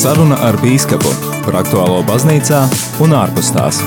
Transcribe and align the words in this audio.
Saruna 0.00 0.38
ar 0.46 0.56
Bīskapu 0.56 1.10
par 1.44 1.58
aktuālo 1.60 1.98
baznīcā 2.08 2.62
un 3.04 3.12
ārpus 3.12 3.50
tās. 3.52 3.82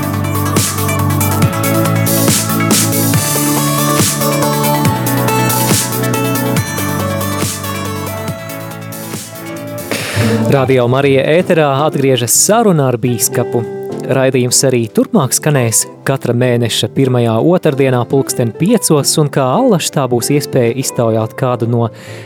Radio 10.54 10.86
Marija 10.86 11.25
ēterā 11.34 11.71
atgriežas 11.88 12.36
saruna 12.45 12.91
ar 12.91 13.02
bīskapu. 13.02 13.82
Raidījums 14.04 14.57
arī 14.67 14.81
turpmāk 14.91 15.31
skanēs 15.31 15.86
katra 16.04 16.33
mēneša 16.36 16.89
pirmajā 16.91 17.38
otrdienā 17.47 18.01
pulksten 18.11 18.49
piecos, 18.57 19.13
un 19.21 19.29
kā 19.31 19.45
allaž 19.55 19.87
tā 19.95 20.04
būs 20.11 20.27
iespēja 20.36 20.73
iztaujāt 20.81 21.36
kādu 21.39 21.69
no 21.71 21.86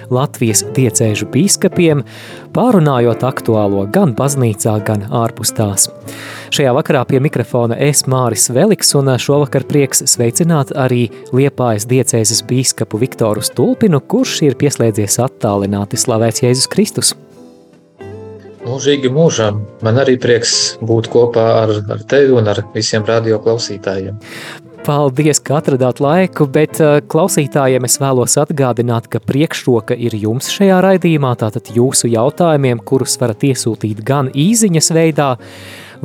Latvijas 0.10 0.64
diecēžu 0.74 1.28
bīskapiem, 1.34 2.02
pārunājot 2.58 3.28
aktuālo 3.30 3.86
gan 3.94 4.16
baznīcā, 4.18 4.74
gan 4.88 5.06
ārpus 5.22 5.54
tās. 5.60 5.86
Šajā 6.50 6.74
vakarā 6.80 7.04
pie 7.06 7.22
mikrofona 7.22 7.78
es 7.90 8.08
Māris 8.10 8.50
Veliks, 8.58 8.96
un 8.98 9.14
šovakar 9.22 9.68
prieks 9.70 10.02
sveicināt 10.10 10.74
arī 10.74 11.06
Liepājas 11.30 11.86
diecēzes 11.92 12.42
bīskapu 12.50 13.04
Viktoru 13.06 13.46
Stulpinu, 13.46 14.02
kurš 14.02 14.42
ir 14.50 14.58
pieslēdzies 14.58 15.22
attālināti 15.28 16.02
slavēts 16.02 16.48
Jēzus 16.48 16.74
Kristus. 16.74 17.14
Mūžīgi 18.68 19.10
mūžam. 19.14 19.62
Man 19.86 20.00
arī 20.02 20.18
prieks 20.20 20.78
būt 20.84 21.08
kopā 21.14 21.44
ar, 21.64 21.72
ar 21.94 22.02
tevi 22.10 22.34
un 22.36 22.50
ar 22.52 22.66
visiem 22.74 23.06
radio 23.08 23.40
klausītājiem. 23.44 24.18
Paldies, 24.88 25.40
ka 25.44 25.58
atradāt 25.60 26.00
laiku, 26.04 26.46
bet 26.52 26.80
uh, 26.84 27.00
klausītājiem 27.12 27.88
es 27.88 27.98
vēlos 28.00 28.38
atgādināt, 28.40 29.10
ka 29.12 29.20
priekšroka 29.24 29.96
ir 29.96 30.16
jums 30.16 30.48
šajā 30.54 30.78
raidījumā, 30.84 31.34
tātad 31.40 31.72
jūsu 31.76 32.12
jautājumiem, 32.12 32.84
kurus 32.88 33.18
varat 33.20 33.44
iesūtīt 33.50 34.04
gan 34.08 34.32
īziņas 34.32 34.92
veidā, 34.96 35.34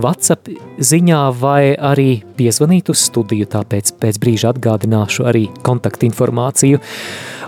WhatsApp 0.01 0.49
ziņā 0.79 1.21
vai 1.41 1.73
arī 1.77 2.23
piezvanīt 2.39 2.91
uz 2.93 3.03
studiju, 3.09 3.49
tāpēc 3.53 3.95
pēc 4.01 4.19
brīža 4.23 4.53
atgādināšu 4.55 5.27
arī 5.29 5.47
kontaktinformāciju. 5.67 6.81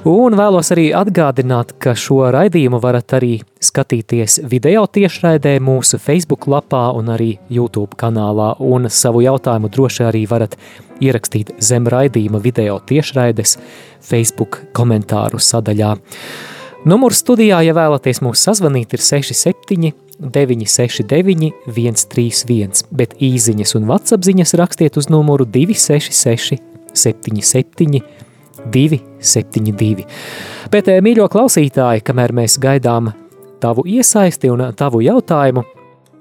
Un 0.05 0.37
vēlos 0.37 0.69
arī 0.75 0.91
atgādināt, 0.93 1.73
ka 1.81 1.95
šo 1.97 2.27
raidījumu 2.35 2.81
varat 2.83 3.15
arī 3.17 3.39
skatīties 3.65 4.43
video 4.53 4.85
tiešraidē 4.85 5.57
mūsu 5.65 5.97
Facebook 6.03 6.45
lapā 6.53 6.91
un 6.99 7.09
arī 7.15 7.31
YouTube 7.49 7.97
kanālā, 8.01 8.53
un 8.61 8.91
savu 8.93 9.25
jautājumu 9.25 9.73
droši 9.73 10.05
arī 10.11 10.27
varat 10.29 10.59
ierakstīt 11.01 11.55
zem 11.65 11.89
raidījuma 11.89 12.43
video 12.45 12.81
tiešraides 12.85 13.57
Facebook 14.05 14.61
komentāru 14.77 15.41
sadaļā. 15.41 15.95
Numurs 16.85 17.23
studijā, 17.23 17.63
ja 17.65 17.73
vēlaties 17.73 18.19
mūs 18.21 18.43
sazvanīt, 18.45 18.93
ir 18.93 19.01
67 19.01 19.95
969 20.21 21.55
131, 21.65 22.83
bet 22.93 23.15
īziņas 23.25 23.73
un 23.79 23.87
WhatsApp 23.89 24.27
ziņas 24.27 24.53
rakstiet 24.61 24.99
uz 25.01 25.09
numuru 25.09 25.47
266 25.49 26.61
77 26.93 28.03
272. 28.69 30.05
Bet, 30.71 30.89
eh, 30.93 31.01
mīļo 31.01 31.31
klausītāji, 31.33 32.05
kamēr 32.05 32.37
mēs 32.37 32.59
gaidām 32.61 33.15
tavu 33.65 33.87
iesaisti 33.89 34.53
un 34.53 34.67
tavu 34.77 35.01
jautājumu, 35.01 35.65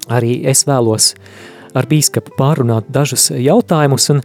arī 0.07 0.45
es 0.47 0.63
vēlos 0.63 1.13
ar 1.75 1.91
bīskapu 1.91 2.37
pārunāt 2.39 2.87
dažus 2.87 3.31
jautājumus, 3.35 4.09
un 4.15 4.23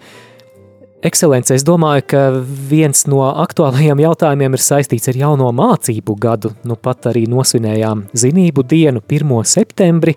Ekscelence, 0.99 1.55
es 1.55 1.63
domāju, 1.63 2.03
ka 2.11 2.21
viens 2.43 3.05
no 3.07 3.21
aktuālajiem 3.29 4.01
jautājumiem 4.03 4.57
ir 4.57 4.63
saistīts 4.65 5.07
ar 5.13 5.19
jauno 5.21 5.53
mācību 5.55 6.17
gadu. 6.19 6.51
Nu 6.67 6.75
pat 6.75 7.07
arī 7.13 7.23
nosvinējām 7.31 8.09
zinību 8.19 8.65
dienu 8.67 9.05
1. 9.07 9.37
septembri, 9.47 10.17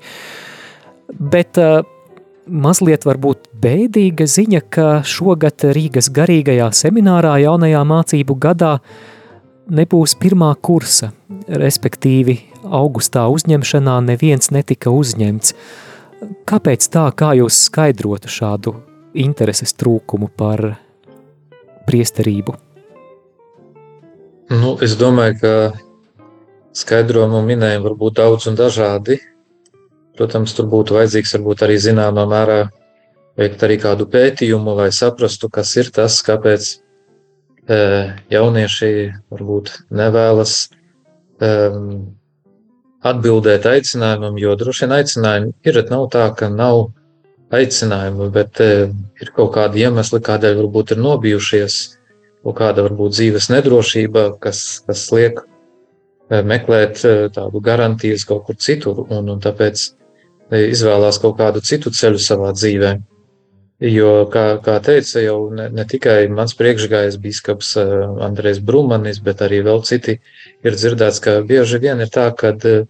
bet 1.21 1.61
uh, 1.61 1.83
mazliet 2.49 3.05
varbūt 3.05 3.51
bēdīga 3.61 4.25
ziņa, 4.25 4.65
ka 4.73 4.89
šogad 5.05 5.69
Rīgas 5.77 6.09
garīgajā 6.17 6.71
seminārā 6.73 7.37
jaunajā 7.45 7.85
mācību 7.85 8.41
gadā 8.41 8.79
nebūs 9.69 10.17
pirmā 10.17 10.55
kursa, 10.65 11.13
respektīvi 11.45 12.39
augustā 12.65 13.29
uzņemšanā 13.29 14.01
neviens 14.09 14.49
netika 14.49 14.89
uzņemts. 14.89 15.53
Kāpēc 16.49 16.89
tā, 16.89 17.11
kā 17.13 17.35
jūs 17.37 17.67
skaidrotu 17.69 18.33
šādu 18.33 18.79
intereses 19.13 19.73
trūkumu 19.77 20.29
par 20.37 20.63
priesterību? 21.87 22.55
Nu, 24.51 24.75
es 24.83 24.97
domāju, 24.99 25.37
ka 25.41 25.53
skaidrojumu 26.75 27.41
minējumi 27.47 27.85
var 27.87 27.97
būt 27.99 28.19
daudz 28.19 28.47
un 28.51 28.57
dažādi. 28.59 29.19
Protams, 30.17 30.53
tur 30.55 30.67
būtu 30.71 30.97
vajadzīgs 30.97 31.35
varbūt 31.37 31.63
arī 31.65 31.77
zināmā 31.79 32.25
mērā 32.27 32.61
veikt 33.39 33.63
arī 33.63 33.77
kādu 33.79 34.07
pētījumu, 34.11 34.75
lai 34.77 34.89
saprastu, 34.95 35.49
kas 35.49 35.71
ir 35.79 35.91
tas, 35.95 36.19
kāpēc 36.27 36.67
e, 37.71 37.77
jaunieši 38.33 38.91
varbūt 39.31 39.71
nevēlas 39.95 40.55
um, 41.39 42.11
atbildēt 43.07 43.65
aicinājumam, 43.71 44.35
jo 44.41 44.55
droši 44.59 44.85
vien 44.85 44.97
aicinājumi 44.99 45.53
ir, 45.67 45.79
nav 45.89 46.09
tā, 46.13 46.27
ka 46.37 46.51
nav 46.51 46.91
aicinājumu, 47.55 48.29
bet 48.33 48.61
e, 48.63 48.89
ir 49.21 49.31
kaut 49.35 49.53
kādi 49.55 49.85
iemesli, 49.85 50.21
kādēļ 50.23 50.59
varbūt 50.63 50.95
ir 50.95 51.01
nobijušies, 51.03 51.79
kaut 52.45 52.57
kāda 52.57 52.85
varbūt 52.87 53.15
dzīves 53.17 53.49
nedrošība, 53.53 54.27
kas, 54.43 54.81
kas 54.87 55.05
liek 55.15 55.41
e, 55.43 56.41
meklēt 56.41 57.03
tādu 57.35 57.63
garantijas 57.63 58.27
kaut 58.29 58.47
kur 58.47 58.59
citur, 58.59 59.05
un, 59.09 59.29
un 59.35 59.43
tāpēc 59.43 59.89
izvēlās 60.51 61.21
kaut 61.23 61.37
kādu 61.39 61.63
citu 61.63 61.93
ceļu 61.95 62.19
savā 62.19 62.51
dzīvē. 62.57 62.97
Jo, 63.81 64.27
kā, 64.29 64.59
kā 64.61 64.75
teica 64.85 65.23
jau 65.23 65.47
ne, 65.57 65.65
ne 65.73 65.83
tikai 65.89 66.27
mans 66.29 66.53
priekšgājējs 66.59 67.15
biskups 67.17 67.71
eh, 67.81 67.93
Andrēs 68.27 68.59
Brumanis, 68.61 69.17
bet 69.25 69.41
arī 69.41 69.63
vēl 69.65 69.81
citi 69.87 70.19
ir 70.61 70.77
dzirdēts, 70.77 71.17
ka 71.23 71.39
bieži 71.49 71.79
vien 71.81 72.03
ir 72.03 72.11
tā, 72.13 72.27
ka 72.37 72.51
eh, 72.53 72.83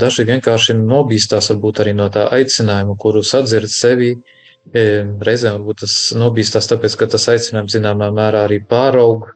daži 0.00 0.26
vienkārši 0.28 0.76
nobīstās 0.78 1.50
varbūt 1.52 1.82
arī 1.82 1.94
no 1.98 2.06
tā 2.14 2.28
aicinājuma, 2.36 2.94
kuru 3.00 3.24
sadzird 3.26 3.72
sevi. 3.72 4.14
Eh, 4.74 5.06
reizēm 5.22 5.60
varbūt 5.60 5.84
tas 5.84 5.96
nobīstās 6.18 6.66
tāpēc, 6.72 6.96
ka 6.98 7.10
tas 7.14 7.28
aicinājums 7.30 7.74
zināmā 7.76 8.10
mērā 8.14 8.46
arī 8.48 8.60
pāraug 8.66 9.28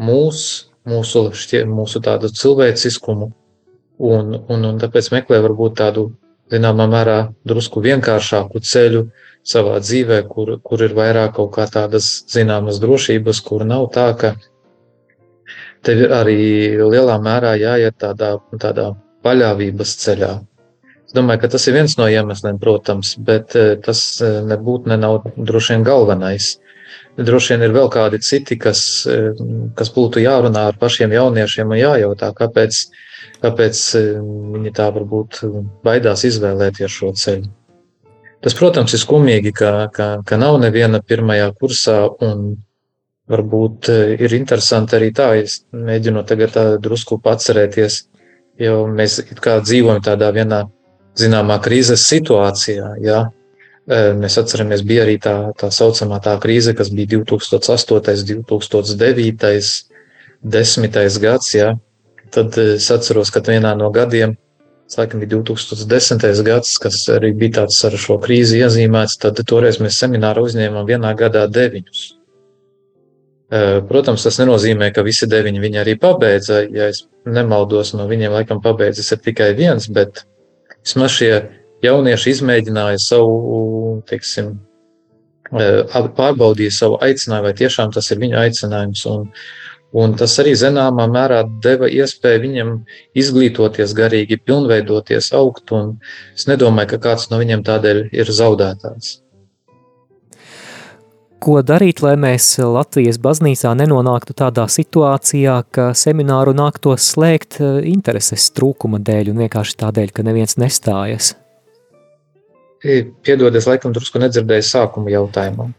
mūs, 0.00 0.44
mūsu, 0.88 1.26
šķie, 1.36 1.66
mūsu 1.68 2.00
tādu 2.04 2.30
cilvēciskumu 2.32 3.32
Un, 3.98 4.32
un, 4.50 4.64
un 4.66 4.78
tāpēc 4.82 5.12
meklē 5.14 5.38
varbūt 5.44 5.76
tādu, 5.78 6.08
zināmā 6.50 6.86
mērā, 6.90 7.18
drusku 7.46 7.80
vienkāršāku 7.84 8.58
ceļu 8.60 9.04
savā 9.46 9.78
dzīvē, 9.78 10.24
kur, 10.26 10.56
kur 10.66 10.82
ir 10.82 10.96
vairāk 10.96 11.36
kaut 11.36 11.52
kā 11.54 11.68
tādas 11.70 12.24
zināmas 12.30 12.80
drošības, 12.82 13.40
kur 13.46 13.64
nav 13.64 13.86
tā, 13.94 14.08
ka 14.18 14.34
tev 15.86 16.10
arī 16.10 16.74
lielā 16.80 17.20
mērā 17.22 17.54
jāiet 17.60 17.94
tādā, 18.02 18.34
tādā 18.58 18.90
paļāvības 19.24 19.94
ceļā. 20.04 20.32
Es 21.04 21.16
domāju, 21.16 21.44
ka 21.44 21.52
tas 21.54 21.66
ir 21.68 21.76
viens 21.76 21.96
no 22.00 22.08
iemesliem, 22.10 22.58
protams, 22.60 23.14
bet 23.22 23.56
eh, 23.58 23.74
tas 23.84 24.04
eh, 24.24 24.40
nebūtu 24.50 24.90
ne 24.92 24.98
nav 25.00 25.24
droši 25.36 25.76
vien 25.76 25.86
galvenais. 25.86 26.54
Droši 27.14 27.54
vien 27.54 27.66
ir 27.66 27.74
vēl 27.74 27.90
kādi 27.92 28.18
citi, 28.24 28.58
kas, 28.60 28.80
eh, 29.10 29.30
kas 29.78 29.92
būtu 29.94 30.22
jārunā 30.24 30.68
ar 30.70 30.78
pašiem 30.80 31.14
jauniešiem 31.14 31.74
un 31.74 31.80
jājautā, 31.80 32.32
kāpēc 32.36 32.86
kāpēc 33.44 33.80
viņi 34.54 34.72
tā 34.72 34.86
varbūt 34.94 35.42
baidās 35.84 36.24
izvēlēties 36.24 36.92
šo 36.92 37.10
ceļu. 37.20 37.50
Tas, 38.44 38.56
protams, 38.56 38.92
ir 38.96 39.00
skumīgi, 39.00 39.52
ka, 39.56 39.72
ka, 39.92 40.06
ka 40.24 40.38
nav 40.40 40.56
neviena 40.60 41.00
pirmajā 41.00 41.50
kursā, 41.60 41.98
un 42.24 42.56
varbūt 43.32 43.88
ir 44.20 44.34
interesanti 44.36 44.98
arī 44.98 45.10
tā, 45.16 45.30
es 45.40 45.62
mēģinu 45.72 46.24
tagad 46.28 46.58
drusku 46.84 47.20
atcerēties, 47.24 48.02
jo 48.60 48.84
mēs 48.90 49.20
dzīvojam 49.44 50.02
tādā 50.04 50.30
vienā 50.34 50.64
zināmā 51.18 51.60
krīzes 51.62 52.06
situācijā, 52.10 52.94
jā. 53.04 53.24
E, 53.84 54.12
mēs 54.16 54.38
atceramies, 54.40 54.82
bija 54.86 55.04
arī 55.04 55.18
tā, 55.20 55.34
tā 55.60 55.68
saucamā 55.74 56.20
tā 56.24 56.38
krīze, 56.40 56.72
kas 56.76 56.90
bija 56.90 57.18
2008, 57.18 58.24
2009, 58.44 59.74
10. 60.44 61.20
gads, 61.20 61.50
jā, 61.54 61.74
Tad 62.34 62.58
eh, 62.58 62.74
es 62.78 62.88
atceros, 62.90 63.30
ka 63.30 63.42
vienā 63.46 63.74
no 63.78 63.90
gadiem, 63.94 64.34
laikam 64.98 65.22
bija 65.22 65.38
2010. 65.38 66.42
gads, 66.46 66.76
kas 66.82 66.98
arī 67.14 67.30
bija 67.38 67.60
tāds 67.60 67.78
ar 67.86 67.94
šo 68.00 68.18
krīzi 68.22 68.58
iezīmēts, 68.62 69.20
tad 69.22 69.38
toreiz 69.46 69.78
mēs 69.82 70.00
semināru 70.02 70.46
uzņēmām 70.48 70.88
vienā 70.88 71.14
gadā 71.18 71.46
deviņus. 71.50 72.02
Protams, 73.88 74.24
tas 74.24 74.38
nenozīmē, 74.40 74.88
ka 74.94 75.04
visi 75.04 75.28
deviņi 75.30 75.60
viņi 75.62 75.80
arī 75.82 75.94
pabeidza. 76.00 76.62
Ja 76.72 76.88
es 76.90 77.04
nemaldos, 77.28 77.92
no 77.94 78.08
viņiem 78.10 78.32
laikam 78.34 78.62
pabeidzis 78.64 79.12
ir 79.12 79.20
tikai 79.24 79.52
viens, 79.58 79.86
bet 79.92 80.24
vismaz 80.82 81.12
šie 81.18 81.32
jaunieši 81.84 82.32
izmēģināja 82.32 83.02
savu, 83.04 84.00
teiksim, 84.08 84.56
pārbaudīja 85.52 86.72
savu 86.72 86.98
aicinājumu, 87.04 87.50
vai 87.50 87.54
tiešām 87.60 87.92
tas 87.94 88.10
ir 88.10 88.22
viņu 88.24 88.40
aicinājums. 88.46 89.04
Un, 89.12 89.30
Un 89.94 90.16
tas 90.18 90.32
arī 90.42 90.56
zināmā 90.58 91.04
mērā 91.06 91.44
deva 91.62 91.86
iespēju 91.86 92.40
viņam 92.42 92.70
izglītoties 93.14 93.92
garīgi, 93.94 94.40
pilnveidoties, 94.42 95.28
augt. 95.38 95.70
Es 96.34 96.48
nedomāju, 96.50 96.96
ka 96.96 96.98
kāds 97.04 97.28
no 97.30 97.38
viņiem 97.38 97.62
tādēļ 97.62 98.00
ir 98.10 98.32
zaudētājs. 98.40 99.20
Ko 101.42 101.60
darīt, 101.66 102.00
lai 102.04 102.14
mēs 102.20 102.54
Latvijas 102.62 103.18
baznīcā 103.20 103.74
nenonāktu 103.76 104.36
tādā 104.38 104.64
situācijā, 104.70 105.56
ka 105.74 105.90
semināru 105.98 106.54
nāktos 106.56 107.10
slēgt 107.14 107.58
eh, 107.60 107.80
intereses 107.90 108.50
trūkuma 108.56 109.00
dēļ 109.04 109.32
un 109.32 109.42
vienkārši 109.44 109.78
tādēļ, 109.82 110.12
ka 110.14 110.26
neviens 110.26 110.58
nestājas? 110.60 111.34
Piedodies, 112.84 113.64
laikam, 113.64 113.94
drusku 113.96 114.20
nedzirdēju 114.20 114.64
sākuma 114.68 115.12
jautājumu. 115.12 115.70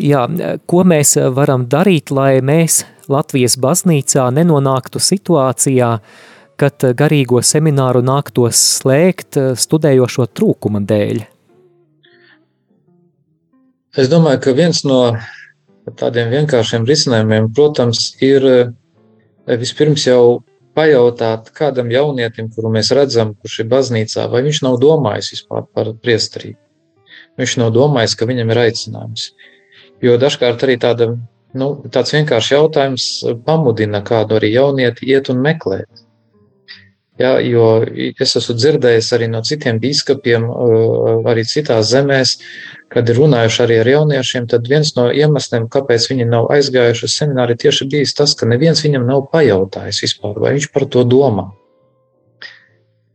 Jā, 0.00 0.22
ko 0.70 0.84
mēs 0.88 1.16
varam 1.36 1.66
darīt, 1.68 2.12
lai 2.14 2.38
mēs 2.40 2.82
Latvijas 3.12 3.58
baznīcā 3.60 4.28
nenonāktu 4.32 5.00
situācijā, 5.02 5.90
kad 6.58 6.86
garīgo 6.98 7.42
semināru 7.44 8.00
nāktos 8.04 8.60
slēgt 8.78 9.38
studējošo 9.60 10.28
trūkuma 10.32 10.80
dēļ? 10.88 11.26
Es 13.96 14.10
domāju, 14.12 14.42
ka 14.44 14.52
viens 14.52 14.82
no 14.84 15.00
tādiem 15.96 16.28
vienkāršiem 16.34 16.84
risinājumiem, 16.88 17.48
protams, 17.56 18.10
ir 18.20 18.44
eh, 18.44 19.56
vispirms 19.56 20.04
jau 20.04 20.42
pajautāt 20.76 21.48
kādam 21.56 21.88
jaunietim, 21.90 22.50
kuru 22.54 22.70
mēs 22.74 22.92
redzam, 22.94 23.32
kurš 23.40 23.62
ir 23.64 23.70
baznīcā, 23.72 24.28
vai 24.30 24.44
viņš 24.46 24.60
nav 24.66 24.76
domājis 24.82 25.32
vispār 25.34 25.64
par 25.74 25.94
priesterību. 26.04 26.58
Viņš 27.40 27.54
nav 27.62 27.72
domājis, 27.74 28.14
ka 28.18 28.28
viņam 28.28 28.52
ir 28.52 28.60
aicinājums. 28.66 29.30
Jo 30.04 30.18
dažkārt 30.20 30.62
arī 30.66 30.76
tāda, 30.82 31.08
nu, 31.58 31.68
tāds 31.94 32.12
vienkāršs 32.14 32.52
jautājums 32.52 33.08
pamudina 33.46 34.02
kādu 34.06 34.36
arī 34.38 34.52
jaunieti 34.52 35.08
iet 35.10 35.32
un 35.32 35.40
meklēt. 35.42 35.88
Ja, 37.18 37.32
jo 37.42 37.82
es 38.22 38.36
esmu 38.38 38.54
dzirdējis 38.54 39.08
arī 39.16 39.26
no 39.32 39.40
citiem 39.42 39.80
biskupiem, 39.82 40.44
arī 41.26 41.42
citās 41.50 41.90
zemēs, 41.90 42.36
kad 42.94 43.10
runājuši 43.10 43.62
arī 43.64 43.78
ar 43.82 43.90
jauniešiem, 43.90 44.46
tad 44.52 44.70
viens 44.70 44.94
no 44.94 45.08
iemesliem, 45.10 45.66
kāpēc 45.72 46.06
viņi 46.12 46.28
nav 46.30 46.46
aizgājuši 46.54 47.08
uz 47.08 47.16
semināru, 47.18 47.58
tieši 47.58 47.88
bijis 47.90 48.14
tas, 48.14 48.36
ka 48.38 48.46
neviens 48.46 48.84
viņam 48.86 49.08
nav 49.10 49.26
pajautājis 49.32 50.04
vispār, 50.06 50.38
vai 50.38 50.54
viņš 50.56 50.70
par 50.74 50.86
to 50.94 51.02
domā. 51.02 51.48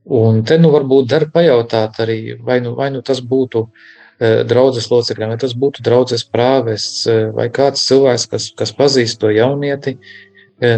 Un 0.03 0.43
te 0.43 0.59
nu 0.59 0.73
varbūt 0.73 1.07
der 1.07 1.29
pajautāt 1.31 2.03
arī, 2.03 2.35
vai 2.43 2.59
nu, 2.59 2.75
vai 2.75 2.89
nu 2.91 2.99
tas 3.07 3.23
būtu 3.23 3.63
uh, 3.63 3.91
draudzes 4.19 4.89
locekļiem, 4.91 5.33
vai 5.33 5.39
tas 5.41 5.55
būtu 5.57 5.83
draudzes 5.83 6.23
prāvests 6.29 7.07
eh, 7.07 7.25
vai 7.33 7.49
kāds 7.53 7.87
cilvēks, 7.87 8.27
kas, 8.31 8.49
kas 8.57 8.73
pazīst 8.75 9.19
to 9.21 9.31
jaunieti, 9.33 9.97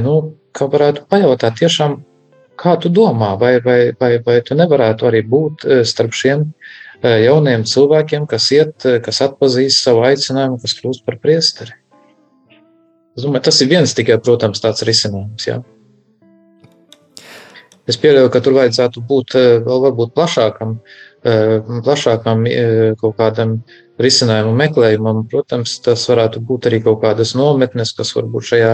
nu, 0.02 0.16
ka 0.56 0.70
varētu 0.72 1.04
pajautāt 1.12 1.60
tiešām, 1.60 2.00
kā 2.60 2.76
tu 2.82 2.92
domā, 2.94 3.34
vai, 3.40 3.58
vai, 3.64 3.80
vai, 4.00 4.18
vai 4.26 4.40
tu 4.46 4.58
nevarētu 4.58 5.10
arī 5.10 5.22
būt 5.30 5.66
starp 5.88 6.16
šiem 6.16 6.50
jauniem 7.06 7.66
cilvēkiem, 7.68 8.26
kas 8.30 8.48
iet, 8.56 8.86
kas 9.06 9.22
atpazīst 9.26 9.84
savu 9.84 10.06
aicinājumu, 10.08 10.58
kas 10.62 10.74
kļūst 10.80 11.06
par 11.06 11.20
priesteri. 11.22 11.76
Es 13.16 13.24
domāju, 13.24 13.46
tas 13.48 13.62
ir 13.62 13.70
viens 13.72 13.94
tikai, 13.96 14.18
protams, 14.24 14.64
tāds 14.64 14.84
risinājums. 14.88 15.48
Jā. 15.48 15.60
Es 17.86 18.00
pieļauju, 18.02 18.32
ka 18.34 18.42
tur 18.42 18.56
vajadzētu 18.58 19.04
būt 19.06 19.38
vēl 19.68 19.84
varbūt 19.86 20.16
plašākam 20.16 20.80
Eh, 21.26 21.58
plašākam 21.82 22.44
eh, 22.46 22.92
kaut 23.02 23.16
kādam 23.18 23.56
risinājumu 23.98 24.52
meklējumam. 24.60 25.24
Protams, 25.32 25.80
tas 25.82 26.04
varētu 26.12 26.44
būt 26.46 26.68
arī 26.70 26.84
kaut 26.86 27.00
kādas 27.02 27.32
nometnes, 27.34 27.96
kas 27.98 28.12
varbūt 28.14 28.46
šajā 28.52 28.74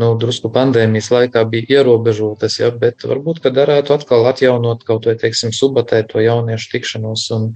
nu, 0.00 0.10
drusku 0.20 0.50
pandēmijas 0.54 1.10
laikā 1.12 1.44
bija 1.50 1.80
ierobežotas, 1.80 2.58
ja, 2.60 2.70
bet 2.72 3.04
varbūt, 3.06 3.42
ka 3.44 3.52
darētu 3.54 3.94
atkal 3.96 4.26
atjaunot 4.30 4.84
kaut 4.88 5.08
vai, 5.08 5.16
teiksim, 5.20 5.52
subatē 5.56 6.02
to 6.08 6.22
jauniešu 6.24 6.72
tikšanos 6.74 7.26
un 7.36 7.50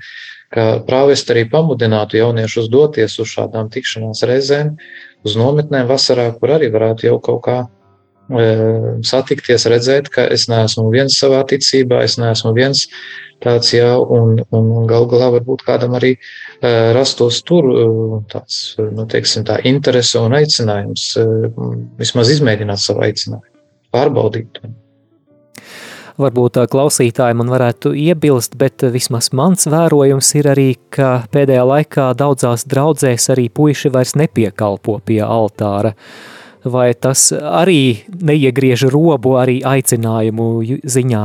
ka 0.55 0.67
prāvest 0.87 1.31
arī 1.35 1.47
pamudinātu 1.51 2.21
jauniešus 2.21 2.69
doties 2.73 3.19
uz 3.23 3.33
šādām 3.33 3.71
tikšanās 3.75 4.23
reizēm, 4.29 4.77
uz 5.27 5.39
nometnēm 5.41 5.89
vasarā, 5.91 6.29
kur 6.39 6.55
arī 6.59 6.71
varētu 6.75 7.09
jau 7.09 7.19
kaut 7.25 7.43
kā 7.49 7.59
satikties, 9.05 9.67
redzēt, 9.69 10.09
ka 10.13 10.27
es 10.33 10.49
neesmu 10.49 10.89
viens 10.93 11.17
savā 11.21 11.43
ticībā, 11.49 12.03
es 12.05 12.17
neesmu 12.21 12.55
viens 12.57 12.87
tāds, 13.45 13.75
jā, 13.75 13.91
un, 13.99 14.39
un 14.55 14.87
gal 14.89 15.05
galā 15.11 15.31
varbūt 15.35 15.67
kādam 15.67 15.97
arī 15.99 16.15
rastos 16.97 17.43
tur 17.45 17.69
tāds, 18.33 18.77
nu, 18.81 19.05
teiksim, 19.11 19.45
tā 19.45 19.59
interese 19.69 20.23
un 20.23 20.37
aicinājums 20.39 21.11
vismaz 22.01 22.33
izmēģināt 22.33 22.81
savu 22.81 23.05
aicinājumu, 23.05 23.53
pārbaudīt. 23.93 24.65
Varbūt 26.15 26.61
klausītāji 26.71 27.35
man 27.35 27.49
varētu 27.51 27.91
iebilst, 27.99 28.55
bet 28.55 28.85
vismaz 28.95 29.33
mans 29.35 29.67
vērojums 29.67 30.29
ir 30.39 30.49
arī, 30.53 30.69
ka 30.95 31.25
pēdējā 31.35 31.65
laikā 31.67 32.13
daudzās 32.15 32.69
draudzēs 32.71 33.33
arī 33.35 33.49
puiši 33.51 33.91
vairs 33.91 34.15
nepiekalpo 34.21 35.01
pie 35.03 35.19
altāra. 35.27 35.91
Vai 36.65 36.95
tas 36.97 37.29
arī 37.33 38.05
neiegriež 38.09 38.87
robu 38.93 39.37
arī 39.37 39.61
aicinājumu 39.61 40.49
ziņā? 40.81 41.25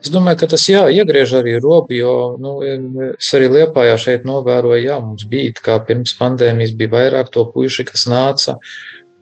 Es 0.00 0.10
domāju, 0.10 0.40
ka 0.40 0.48
tas 0.54 0.64
jā, 0.66 0.86
iegriež 0.90 1.34
arī 1.40 1.58
robu, 1.62 1.94
jo 1.94 2.14
nu, 2.40 2.54
es 2.64 3.28
arī 3.36 3.50
Liepājā 3.52 3.98
šeit 4.00 4.24
novēroju, 4.28 4.80
jā, 4.82 4.96
mums 5.04 5.26
bija 5.30 5.52
kā 5.60 5.76
pirms 5.86 6.16
pandēmijas 6.18 6.72
bija 6.78 6.94
vairāk 6.96 7.30
to 7.34 7.44
puiši, 7.52 7.86
kas 7.90 8.06
nāca. 8.10 8.56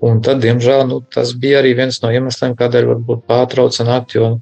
Un 0.08 0.23
tad, 0.23 0.38
diemžēl, 0.44 0.84
nu, 0.87 1.00
tas 1.14 1.34
bija 1.34 1.58
arī 1.61 1.75
viens 1.81 1.99
no 2.05 2.12
iemesliem, 2.14 2.55
kādēļ 2.58 2.87
varbūt 2.93 3.25
pārtrauca 3.26 3.87
nakt, 3.88 4.14
jo 4.14 4.37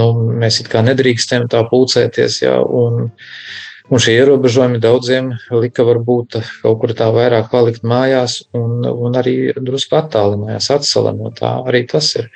nu, 0.00 0.06
mēs 0.40 0.62
it 0.62 0.70
kā 0.72 0.80
nedrīkstējam 0.86 1.50
tā 1.52 1.60
pulcēties. 1.68 2.40
Jā, 2.46 2.56
un, 2.64 3.10
Un 3.92 4.00
šie 4.00 4.14
ierobežojumi 4.16 4.78
daudziem 4.80 5.26
lika 5.52 5.84
varbūt 5.84 6.38
kaut 6.62 6.78
kur 6.80 6.92
tā 6.96 7.10
vairāk 7.12 7.50
palikt 7.52 7.82
mājās 7.84 8.38
un, 8.56 8.78
un 8.88 9.18
arī 9.20 9.52
drusku 9.58 9.98
attālinājās, 9.98 10.70
atsala 10.72 11.12
no 11.12 11.28
tā. 11.36 11.50
Arī 11.68 11.82
tas 11.90 12.08
ir. 12.16 12.30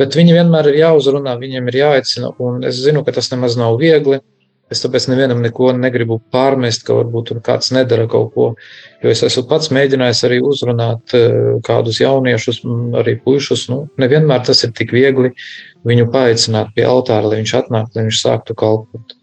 Bet 0.00 0.18
viņi 0.18 0.34
vienmēr 0.34 0.72
ir 0.72 0.80
jāuzrunā, 0.80 1.36
viņiem 1.38 1.70
ir 1.70 1.78
jāaicina, 1.84 2.32
un 2.42 2.66
es 2.66 2.80
zinu, 2.82 3.04
ka 3.06 3.14
tas 3.14 3.30
nemaz 3.30 3.54
nav 3.60 3.78
viegli. 3.78 4.18
Es 4.68 4.82
tāpēc 4.82 5.06
nevienam 5.08 5.38
neko 5.40 5.70
negribu 5.72 6.18
pārmest, 6.34 6.82
ka 6.84 6.98
varbūt 6.98 7.30
tur 7.30 7.38
kāds 7.46 7.70
nedara 7.72 8.04
kaut 8.10 8.34
ko. 8.34 8.48
Jo 9.00 9.14
es 9.14 9.22
esmu 9.24 9.46
pats 9.48 9.70
mēģinājis 9.72 10.24
arī 10.28 10.40
uzrunāt 10.44 11.14
eh, 11.16 11.38
kādus 11.64 12.02
jauniešus, 12.02 12.64
arī 13.00 13.16
puišus. 13.22 13.68
Nu, 13.70 13.84
nevienmēr 14.02 14.42
tas 14.50 14.66
ir 14.66 14.74
tik 14.76 14.92
viegli 14.98 15.30
viņu 15.88 16.10
paaicināt 16.12 16.74
pie 16.74 16.84
altāra, 16.90 17.30
lai 17.30 17.40
viņš 17.40 17.54
atnāktu, 17.62 17.96
lai 17.96 18.08
viņš 18.10 18.20
sāktu 18.26 18.58
kalpot. 18.58 19.17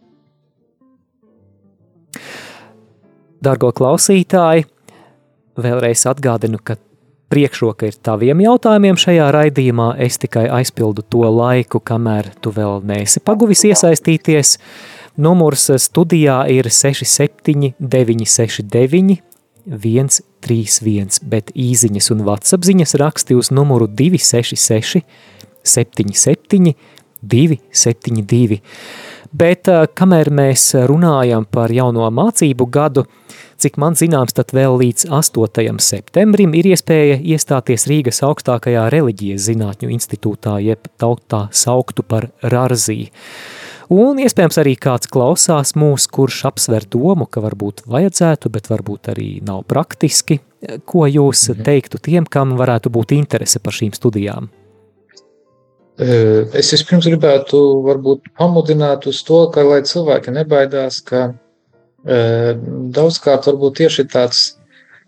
Dargo 3.46 3.70
klausītāji, 3.76 4.66
vēlreiz 5.62 6.06
atgādinu, 6.10 6.58
ka 6.66 6.80
priekšroka 7.30 7.90
ir 7.92 7.98
taviem 8.02 8.42
jautājumiem 8.42 8.98
šajā 8.98 9.28
raidījumā. 9.36 9.92
Es 10.02 10.18
tikai 10.22 10.48
aizpildu 10.50 11.04
to 11.14 11.28
laiku, 11.30 11.78
kamēr 11.78 12.32
tu 12.42 12.54
vēl 12.56 12.82
neesi 12.90 13.22
paguvis 13.22 13.62
iesaistīties. 13.70 14.56
Numurs 15.22 15.68
studijā 15.84 16.40
ir 16.52 16.72
67, 16.74 17.76
969, 17.78 19.20
131, 19.66 21.22
bet 21.30 21.54
īsiņas 21.54 22.12
un 22.16 22.26
vatsapziņas 22.26 22.98
raksti 23.02 23.38
uz 23.38 23.52
numuru 23.54 23.88
266, 23.88 25.06
77, 25.66 26.74
272. 27.22 28.60
Bet 29.34 29.70
kamēr 29.98 30.30
mēs 30.34 30.74
runājam 30.90 31.48
par 31.50 31.74
jauno 31.74 32.08
mācību 32.14 32.68
gadu, 32.72 33.06
cik 33.62 33.78
man 33.82 33.98
zināms, 33.98 34.36
tad 34.38 34.54
vēl 34.56 34.78
līdz 34.82 35.08
8. 35.10 35.80
septembrim 35.82 36.54
ir 36.58 36.70
iespēja 36.74 37.18
iestāties 37.22 37.88
Rīgas 37.90 38.22
augstākajā 38.26 38.88
reliģijas 38.94 39.48
zinātņu 39.50 39.94
institūtā, 39.96 40.58
jeb 40.64 40.90
tautā 41.02 41.48
sauktu 41.56 42.06
par 42.06 42.30
Rarzī. 42.44 43.10
Un 43.94 44.18
iespējams 44.18 44.58
arī 44.58 44.74
kāds 44.82 45.10
klausās 45.14 45.76
mūs, 45.78 46.08
kurš 46.10 46.42
apsver 46.50 46.88
domu, 46.90 47.28
ka 47.30 47.44
varbūt 47.44 47.84
vajadzētu, 47.86 48.50
bet 48.50 48.70
varbūt 48.72 49.12
arī 49.14 49.30
nav 49.46 49.62
praktiski. 49.70 50.40
Ko 50.90 51.06
jūs 51.06 51.52
mhm. 51.52 51.66
teiktu 51.68 52.02
tiem, 52.02 52.26
kam 52.26 52.56
varētu 52.58 52.90
būt 52.94 53.14
interese 53.18 53.62
par 53.62 53.78
šīm 53.78 53.94
studijām? 53.94 54.50
Es 55.96 56.74
vispirms 56.74 57.08
gribētu 57.08 57.60
varbūt 57.86 58.34
pamudināt 58.36 59.08
uz 59.08 59.22
to, 59.24 59.46
ka 59.54 59.64
lai 59.64 59.80
cilvēki 59.88 60.34
nebaidās, 60.36 61.00
ka 61.08 61.30
daudzkārt 62.04 63.48
varbūt 63.48 63.78
tieši 63.80 64.08
tāds 64.12 64.42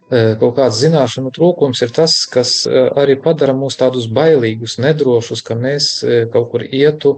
kaut 0.08 0.54
kāds 0.56 0.80
zināšanu 0.80 1.34
trūkums 1.36 1.82
ir 1.84 1.92
tas, 1.92 2.22
kas 2.32 2.62
arī 2.72 3.18
padara 3.20 3.52
mūs 3.52 3.76
tādus 3.76 4.08
bailīgus, 4.08 4.78
nedrošus, 4.80 5.44
ka 5.44 5.58
mēs 5.60 5.90
kaut 6.32 6.54
kur 6.54 6.64
ietu, 6.64 7.18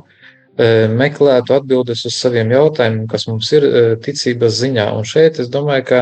meklētu 0.98 1.54
atbildes 1.56 2.02
uz 2.10 2.18
saviem 2.18 2.50
jautājumiem, 2.52 3.06
kas 3.08 3.28
mums 3.30 3.52
ir 3.54 3.68
ticības 4.04 4.58
ziņā. 4.64 4.90
Un 4.98 5.06
šeit 5.08 5.38
es 5.40 5.52
domāju, 5.54 5.86
ka 5.92 6.02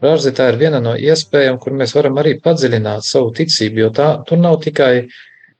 Rāzi 0.00 0.30
tā 0.32 0.46
ir 0.48 0.56
viena 0.56 0.78
no 0.80 0.94
iespējām, 0.96 1.58
kur 1.60 1.74
mēs 1.76 1.92
varam 1.92 2.16
arī 2.22 2.38
padziļināt 2.40 3.04
savu 3.04 3.34
ticību, 3.36 3.82
jo 3.82 3.90
tā, 3.98 4.06
tur 4.24 4.40
nav 4.40 4.56
tikai 4.64 5.10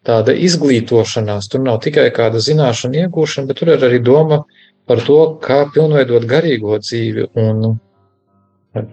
tāda 0.06 0.32
izglītošanās, 0.32 1.50
tur 1.52 1.64
nav 1.64 1.80
tikai 1.84 2.08
kāda 2.14 2.40
zināšana 2.42 3.04
iegūšana, 3.04 3.50
bet 3.50 3.60
tur 3.60 3.74
ir 3.74 3.84
arī 3.88 4.00
doma 4.04 4.44
par 4.88 5.02
to, 5.06 5.18
kā 5.44 5.62
pilnveidot 5.74 6.24
garīgo 6.28 6.78
dzīvi. 6.80 7.28
Un, 7.38 7.76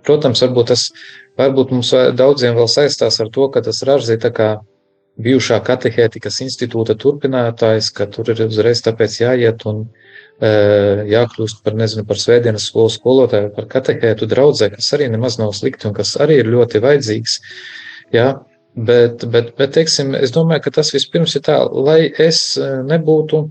protams, 0.05 0.43
varbūt 0.43 0.73
tas 0.73 0.89
varbūt 1.37 1.73
mums 1.75 1.93
daudziem 2.17 2.57
vēl 2.57 2.67
saistās 2.71 3.21
ar 3.21 3.31
to, 3.33 3.47
ka 3.53 3.63
tas 3.65 3.83
Rāzi 3.87 4.17
tā 4.21 4.31
kā 4.33 4.49
bijušā 5.21 5.57
katehētikas 5.65 6.41
institūta 6.45 6.93
turpinātājs, 7.01 7.89
ka 7.93 8.05
tur 8.13 8.29
ir 8.33 8.43
uzreiz 8.45 8.83
tāpēc 8.85 9.15
jāiet 9.23 9.65
un 9.69 9.83
e, 9.87 10.51
jākļūst 11.09 11.63
par, 11.65 11.77
nezinu, 11.79 12.05
par 12.09 12.21
svētdienas 12.21 12.67
skolu 12.69 12.93
skolotāju, 12.93 13.49
par 13.55 13.65
katehētu 13.71 14.29
draudzē, 14.29 14.69
kas 14.75 14.91
arī 14.93 15.09
nemaz 15.13 15.39
nav 15.41 15.55
slikti 15.57 15.89
un 15.89 15.97
kas 15.97 16.13
arī 16.21 16.41
ir 16.43 16.51
ļoti 16.53 16.83
vajadzīgs. 16.85 17.39
Jā, 18.13 18.27
bet, 18.77 19.25
bet, 19.33 19.53
bet, 19.57 19.73
teiksim, 19.75 20.15
es 20.15 20.33
domāju, 20.35 20.67
ka 20.67 20.77
tas 20.79 20.93
vispirms 20.93 21.35
ir 21.37 21.45
tā, 21.47 21.57
lai 21.73 22.11
es 22.21 22.41
e, 22.61 22.69
nebūtu, 22.87 23.43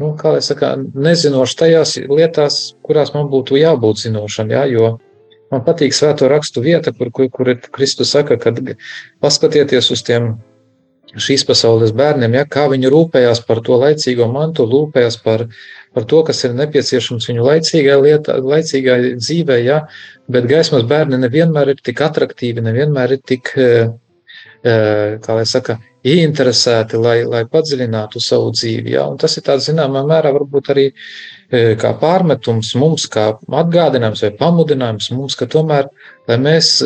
nu, 0.00 0.12
kā 0.18 0.36
lai 0.36 0.42
saka, 0.44 0.74
nezinoši 0.80 1.58
tajās 1.60 1.96
lietās, 2.08 2.60
kurās 2.86 3.12
man 3.14 3.30
būtu 3.32 3.60
jābūt 3.60 4.06
zinošam, 4.06 4.52
jā, 4.56 4.66
jo 4.72 4.96
man 5.52 5.64
patīk 5.66 5.94
svēto 5.94 6.28
rakstu 6.32 6.64
vieta, 6.64 6.92
kur, 6.96 7.12
kur, 7.14 7.30
kur 7.32 7.54
Kristus 7.76 8.12
saka, 8.16 8.38
kad 8.40 8.60
paskatieties 9.22 9.92
uz 9.94 10.04
tiem 10.06 10.34
šīs 11.14 11.44
pasaules 11.48 11.92
bērniem, 11.96 12.34
ja, 12.36 12.44
kā 12.48 12.66
viņi 12.72 12.90
rūpējās 12.92 13.42
par 13.46 13.62
to 13.64 13.78
laicīgo 13.80 14.26
mantu, 14.32 14.66
rūpējās 14.68 15.20
par, 15.24 15.46
par 15.94 16.06
to, 16.10 16.22
kas 16.26 16.42
ir 16.44 16.56
nepieciešams 16.58 17.28
viņu 17.30 17.46
laicīgai, 17.46 18.00
lietā, 18.02 18.36
laicīgai 18.42 18.98
dzīvē, 19.20 19.60
ja, 19.64 19.78
bet 20.32 20.48
gaismas 20.50 20.84
bērni 20.88 21.20
nevienmēr 21.22 21.72
ir 21.72 21.84
tik 21.84 22.02
attraktīvi, 22.04 22.64
nevienmēr 22.66 23.16
ir 23.16 23.22
tik, 23.32 23.52
eh, 23.56 23.86
kā 24.64 25.36
lai 25.36 25.44
saka, 25.48 25.78
ieinteresēti, 26.06 26.98
lai, 27.02 27.16
lai 27.26 27.42
padziļinātu 27.50 28.20
savu 28.22 28.52
dzīvi. 28.54 28.94
Ja? 28.94 29.06
Un 29.10 29.18
tas 29.20 29.36
ir 29.38 29.44
tāds, 29.46 29.66
zināmā 29.68 30.04
mērā, 30.06 30.32
varbūt 30.36 30.70
arī 30.74 30.86
kā 31.80 31.92
pārmetums 32.00 32.72
mums, 32.78 33.06
kā 33.10 33.28
atgādinājums 33.62 34.22
vai 34.24 34.32
pamudinājums 34.38 35.10
mums, 35.14 35.36
ka 35.38 35.48
tomēr, 35.50 35.90
lai 36.30 36.38
mēs 36.42 36.76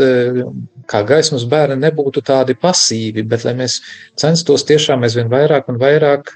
kā 0.90 1.02
gaismas 1.06 1.46
bērni 1.48 1.78
nebūtu 1.84 2.22
tādi 2.26 2.56
pasīvi, 2.58 3.24
bet 3.28 3.46
lai 3.46 3.54
mēs 3.60 3.80
censtos 4.20 4.66
tiešām 4.68 5.04
aizvien 5.06 5.30
vairāk 5.32 5.70
un 5.70 5.80
vairāk 5.80 6.34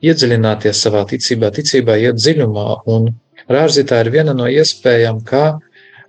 iedziļināties 0.00 0.84
savā 0.86 1.04
ticībā, 1.08 1.52
ticībā 1.54 1.98
iet 2.00 2.20
dziļumā. 2.20 2.68
Un 2.92 3.12
rārzitā 3.50 4.00
ir 4.04 4.12
viena 4.14 4.34
no 4.36 4.48
iespējām, 4.48 5.20
kā, 5.28 5.60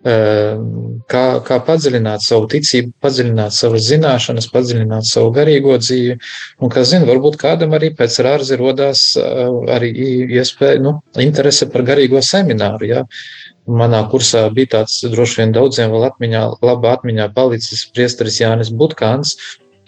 kā, 0.02 1.24
kā 1.46 1.58
padziļināt 1.68 2.24
savu 2.26 2.48
ticību, 2.50 2.94
padziļināt 3.04 3.54
savas 3.54 3.86
zināšanas, 3.86 4.50
padziļināt 4.54 5.06
savu 5.06 5.32
garīgo 5.36 5.78
dzīvi. 5.78 6.18
Un, 6.62 6.74
kā 6.74 6.84
zina, 6.88 7.06
varbūt 7.10 7.38
kādam 7.42 7.76
arī 7.78 7.92
pēc 7.98 8.18
rārzi 8.26 8.58
rodās 8.58 9.12
uh, 9.20 9.62
arī 9.70 9.92
iespēja, 10.40 10.82
nu, 10.82 10.98
interese 11.22 11.70
par 11.70 11.86
garīgo 11.86 12.22
semināru. 12.26 12.90
Ja? 12.90 13.06
Manā 13.70 14.02
kursā 14.10 14.48
bija 14.54 14.78
tāds 14.80 15.04
droši 15.06 15.44
vien 15.44 15.54
daudziem 15.54 15.94
vēl 15.94 16.08
atmiņā, 16.10 16.46
labā 16.66 16.96
atmiņā 16.98 17.30
palicis 17.36 17.86
priesteris 17.94 18.42
Jānis 18.42 18.74
Butkāns, 18.74 19.38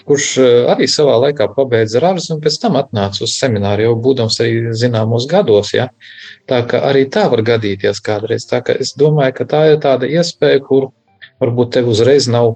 kurš 0.08 0.30
eh, 0.44 0.56
arī 0.74 0.88
savā 0.92 1.16
laikā 1.28 1.50
pabeidza 1.56 2.02
rāvis 2.04 2.30
un 2.34 2.42
pēc 2.44 2.60
tam 2.64 2.80
atnāca 2.80 3.24
uz 3.26 3.36
semināru, 3.38 3.88
jau 3.88 3.94
būdams 4.08 4.40
arī 4.44 4.74
zināmos 4.78 5.28
gados. 5.32 5.74
Ja? 5.76 5.90
Tā 6.50 6.64
ka 6.70 6.84
arī 6.90 7.06
tā 7.14 7.28
var 7.32 7.44
gadīties 7.54 8.04
kādreiz. 8.04 8.48
Tā 8.50 8.64
ka 8.66 8.76
es 8.80 8.96
domāju, 9.00 9.38
ka 9.40 9.50
tā 9.56 9.64
ir 9.72 9.80
tāda 9.84 10.10
iespēja, 10.10 10.64
kur 10.68 10.92
varbūt 11.44 11.78
tev 11.78 11.90
uzreiz 11.94 12.30
nav 12.32 12.56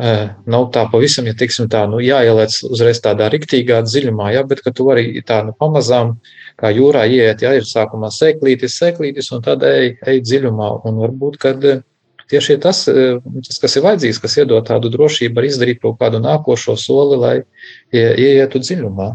nav 0.00 0.68
tā 0.72 0.86
pavisam, 0.88 1.26
ja 1.28 1.34
tiksim 1.36 1.66
tā, 1.68 1.82
nu, 1.90 1.98
jāieliec 2.00 2.54
uzreiz 2.70 3.00
tādā 3.04 3.28
riktīgā 3.32 3.82
dziļumā, 3.84 4.30
ja, 4.32 4.44
bet 4.48 4.62
tu 4.74 4.86
arī 4.92 5.20
tā, 5.26 5.42
nu, 5.44 5.52
pamazām, 5.58 6.14
kā 6.60 6.70
jūrā 6.72 7.04
ieiet, 7.10 7.42
ja 7.42 7.52
ir 7.56 7.66
sākumā 7.68 8.08
sēklītis, 8.14 8.78
sēklītis, 8.80 9.30
un 9.34 9.44
tad 9.44 9.66
ej, 9.66 9.98
ej 10.06 10.22
dziļumā, 10.24 10.70
un 10.88 11.02
varbūt, 11.04 11.36
kad 11.42 11.66
tieši 12.30 12.58
tas, 12.62 12.84
tas, 12.86 13.58
kas 13.62 13.76
ir 13.76 13.84
vajadzīgs, 13.86 14.20
kas 14.22 14.36
iedod 14.40 14.66
tādu 14.68 14.90
drošību, 14.92 15.34
var 15.36 15.48
izdarīt 15.48 15.82
kaut 15.82 15.98
kādu 16.00 16.22
nākošo 16.22 16.76
soli, 16.78 17.18
lai 17.20 17.34
ieietu 17.92 18.62
dziļumā. 18.62 19.10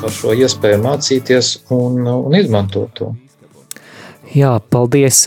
Par 0.00 0.14
šo 0.16 0.32
iespēju 0.32 0.78
mācīties 0.80 1.56
un, 1.76 2.06
un 2.08 2.36
izmantot 2.38 2.94
to. 2.96 3.10
Jā, 4.30 4.52
paldies. 4.70 5.24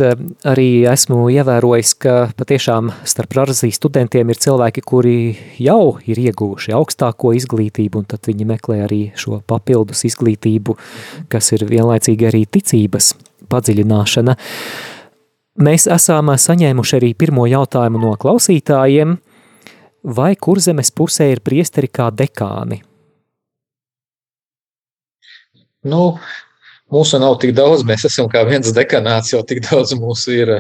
Arī 0.48 0.86
esmu 0.88 1.26
ievērojis, 1.34 1.90
ka 2.00 2.14
patiešām 2.40 2.94
starp 3.04 3.34
razīs 3.36 3.76
studentiem 3.76 4.30
ir 4.32 4.40
cilvēki, 4.40 4.84
kuri 4.88 5.16
jau 5.60 5.98
ir 6.08 6.22
ieguvuši 6.24 6.72
augstāko 6.78 7.34
izglītību, 7.36 8.00
un 8.00 8.08
tad 8.08 8.30
viņi 8.30 8.48
meklē 8.48 8.78
arī 8.86 9.02
šo 9.20 9.42
papildus 9.44 10.06
izglītību, 10.08 10.78
kas 11.28 11.52
ir 11.52 11.66
vienlaicīgi 11.68 12.30
arī 12.30 12.46
ticības 12.48 13.12
padziļināšana. 13.52 14.38
Mēs 15.68 15.90
esam 15.92 16.32
saņēmuši 16.40 16.96
arī 17.02 17.12
pirmo 17.20 17.44
jautājumu 17.52 18.00
no 18.06 18.14
klausītājiem, 18.24 19.18
vai 20.16 20.32
kurzemes 20.40 20.96
pusē 20.96 21.28
ir 21.34 21.44
priesteri 21.44 21.92
kā 21.92 22.08
dekāni? 22.08 22.80
Nu, 25.84 26.16
Mūsu 26.94 27.18
nav 27.18 27.40
tik 27.42 27.56
daudz, 27.58 27.82
mēs 27.88 28.04
esam 28.06 28.28
kā 28.30 28.44
viens 28.46 28.70
dekanāts, 28.76 29.32
jau 29.34 29.42
tik 29.48 29.64
daudz 29.66 29.96
mūsu 29.98 30.36
ir. 30.36 30.52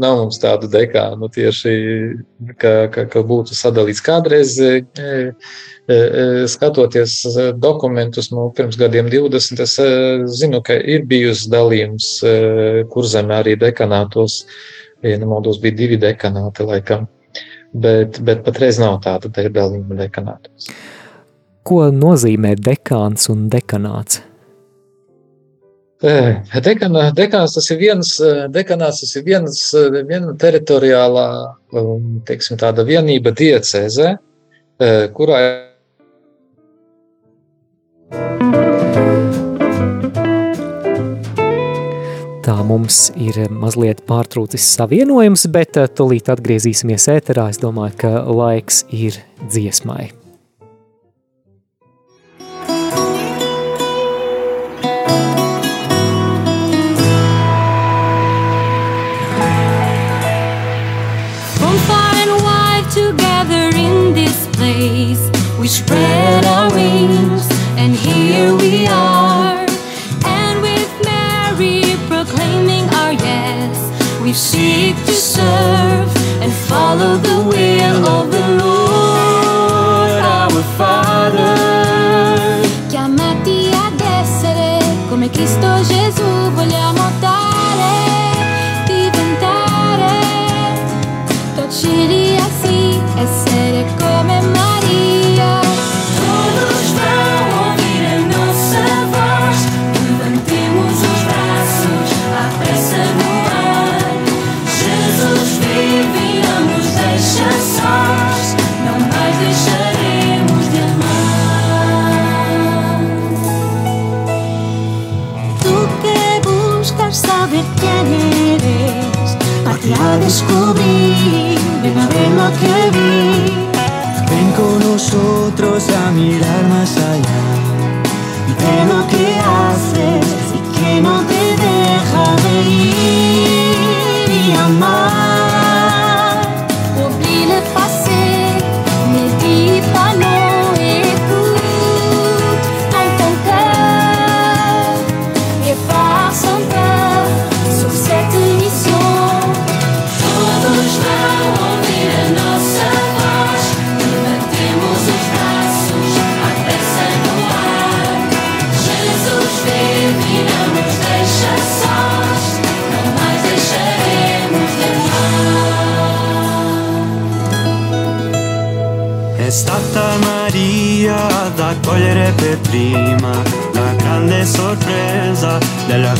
Nav 0.00 0.16
mums 0.22 0.40
tādu 0.42 0.70
dekānu 0.72 1.28
tieši, 1.34 1.74
ka, 2.58 2.72
ka, 2.94 3.04
ka 3.12 3.22
būtu 3.26 3.54
sadalīts 3.54 4.02
kādreiz. 4.02 4.56
E, 4.58 4.80
e, 4.98 5.20
e, 5.88 6.24
skatoties 6.50 7.20
dokumentus 7.62 8.32
no 8.32 8.48
nu, 8.48 8.54
pirms 8.56 8.78
gadiem 8.80 9.10
20, 9.12 9.62
es 9.62 9.76
zinu, 10.40 10.62
ka 10.66 10.74
ir 10.78 11.06
bijusi 11.10 11.50
dalījums 11.52 12.10
kurzemē 12.92 13.42
arī 13.44 13.54
dekanātos. 13.60 14.42
Ja 15.06 15.14
nemaldos, 15.20 15.60
bija 15.62 15.78
divi 15.78 15.94
dekanāti 16.02 16.66
laikam, 16.66 17.06
bet, 17.70 18.18
bet 18.26 18.42
patreiz 18.46 18.80
nav 18.82 18.98
tāda 19.04 19.30
dalījuma 19.30 19.94
dekanātos. 20.00 20.72
Ko 21.62 21.84
nozīmē 21.94 22.56
dekāns 22.58 23.30
un 23.30 23.46
dekanāts? 23.52 24.24
Dekana, 25.98 27.08
dekāns 27.10 27.56
tas 27.56 27.70
ir 27.74 27.80
viens, 27.80 28.12
dekanāts 28.54 29.00
tas 29.02 29.16
ir 29.18 29.24
viens, 29.26 29.62
viena 30.06 30.34
teritoriālā, 30.38 31.28
um, 31.74 32.20
teiksim, 32.28 32.58
tāda 32.60 32.84
vienība 32.86 33.32
diecēzē, 33.34 34.12
kurā 35.16 35.40
Tā 42.48 42.54
mums 42.64 43.10
ir 43.20 43.36
mazliet 43.52 43.98
pārtrūcis 44.08 44.70
savienojums, 44.78 45.44
bet 45.52 45.76
tūlīt 45.98 46.30
atgriezīsimies 46.32 47.10
ēterā. 47.12 47.50
Es 47.52 47.60
domāju, 47.60 47.98
ka 48.00 48.14
laiks 48.24 48.86
ir 48.88 49.18
dziesmai. 49.50 50.17
We 65.58 65.66
spread 65.66 66.44
our 66.44 66.70
wings, 66.72 67.48
and 67.76 67.94
here 67.94 68.54
we 68.54 68.86
are. 68.86 69.66
And 70.24 70.62
with 70.62 70.88
Mary 71.04 71.96
proclaiming 72.08 72.88
our 72.94 73.12
yes, 73.12 73.76
we 74.22 74.32
seek 74.32 74.94
to 75.06 75.12
serve 75.12 76.08
and 76.40 76.52
follow 76.52 77.16
the 77.16 77.42
will 77.42 78.06
of 78.06 78.30
the 78.30 78.48
Lord 78.62 80.22
our 80.22 80.62
Father. 80.78 81.56
Chiamati 82.88 83.68
ad 83.72 84.00
essere 84.00 84.78
come 85.08 85.28
Cristo 85.28 85.80
Gesù 85.82 86.50
vogliamo 86.54 87.10
dare, 87.18 87.37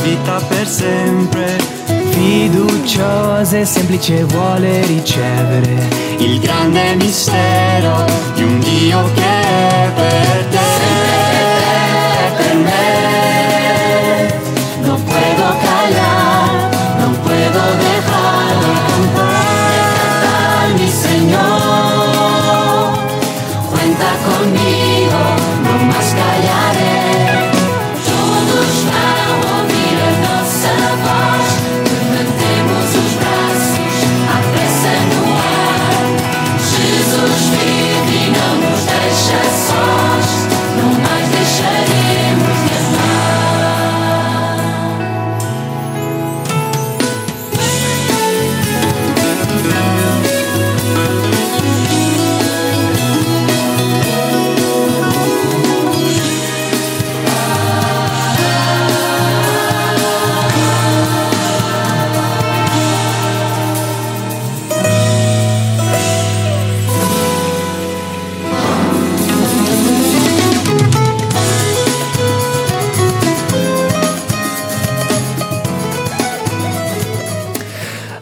vita 0.09 0.39
per 0.47 0.67
sempre. 0.67 1.57
Fiduciosa 2.09 3.59
e 3.59 3.65
semplice 3.65 4.23
vuole 4.23 4.85
ricevere 4.85 5.87
il 6.17 6.39
grande 6.39 6.95
mistero 6.95 8.05
di 8.33 8.43
un 8.43 8.59
Dio 8.59 9.03
che 9.13 9.21
è 9.21 9.91
per 9.95 10.45
te, 10.49 10.68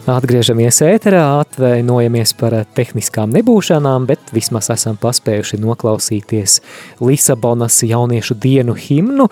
Atgriežamies 0.08 0.78
ēterā, 0.86 1.20
atvainojamies 1.42 2.30
par 2.40 2.54
eh, 2.56 2.62
tehniskām 2.78 3.28
nebūšanām, 3.34 4.06
bet 4.08 4.30
vismaz 4.32 4.70
esam 4.72 4.96
paspējuši 5.00 5.58
noklausīties 5.60 6.54
Lisabonas 7.04 7.76
jauniešu 7.84 8.38
dienu 8.40 8.72
himnu, 8.78 9.26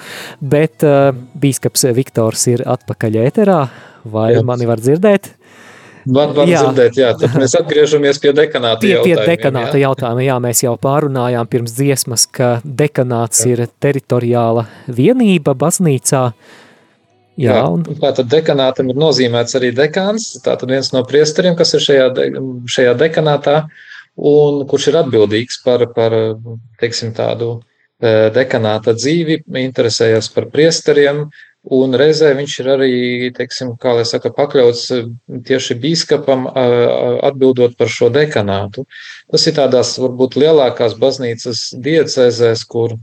bet 0.45 0.85
uh, 0.85 1.15
bīskaps 1.41 1.87
Viktors 1.97 2.45
ir 2.53 2.65
atpakaļ 2.69 3.17
ēterā, 3.23 3.63
vai 4.05 4.35
Jā. 4.35 4.43
mani 4.45 4.69
var 4.69 4.83
dzirdēt? 4.85 5.31
Var, 6.05 6.37
var 6.37 6.53
Jā. 6.53 6.61
dzirdēt, 6.67 7.01
jā, 7.01 7.15
tad 7.19 7.39
mēs 7.41 7.57
atgriežamies 7.59 8.21
pie 8.23 8.35
dekanāta 8.37 8.85
Pie, 8.85 8.93
pie 9.01 9.15
jautājumiem, 9.15 9.33
dekanāta 9.33 9.81
jā. 9.81 9.87
jautājuma, 9.87 10.27
jā, 10.29 10.37
mēs 10.45 10.63
jau 10.67 10.77
pārunājām 10.85 11.51
pirms 11.57 11.75
dziesmas, 11.81 12.29
ka 12.29 12.53
dekanāts 12.63 13.41
ir 13.49 13.65
teritoriāla 13.81 14.69
vienība 14.93 15.57
baznīcā. 15.57 16.29
Jā, 17.37 17.53
Jā, 17.59 17.65
un? 17.69 17.83
Tātad 18.01 18.31
dekanātam 18.33 18.89
ir 18.89 18.97
nozīmēts 18.97 19.59
arī 19.59 19.69
dekāns, 19.77 20.31
tātad 20.45 20.71
viens 20.73 20.89
no 20.95 21.03
priesteriem, 21.05 21.57
kas 21.59 21.75
ir 21.77 21.83
šajā, 21.85 22.07
de, 22.17 22.29
šajā 22.73 22.95
dekanātā, 23.03 23.59
un 24.17 24.63
kurš 24.71 24.89
ir 24.89 25.01
atbildīgs 25.03 25.61
par, 25.65 25.85
par 25.93 26.17
teiksim, 26.81 27.13
tādu 27.17 27.59
eh, 28.01 28.31
dekanāta 28.33 28.97
dzīvi, 28.97 29.43
interesējas 29.67 30.31
par 30.33 30.49
priesteriem, 30.55 31.27
un 31.77 31.99
reizē 31.99 32.31
viņš 32.39 32.55
ir 32.63 32.71
arī, 32.73 32.93
teiksim, 33.37 33.75
kā 33.83 33.93
lai 33.99 34.07
saka, 34.09 34.33
pakļauts 34.33 34.87
eh, 34.97 35.05
tieši 35.51 35.77
bīskapam 35.83 36.49
eh, 36.49 36.77
atbildot 37.29 37.77
par 37.77 37.93
šo 37.93 38.09
dekanātu. 38.15 38.87
Tas 39.29 39.45
ir 39.45 39.59
tādās 39.61 39.93
varbūt 40.01 40.41
lielākās 40.41 40.97
baznīcas 41.03 41.69
diecēzēs, 41.85 42.65
kur 42.65 42.97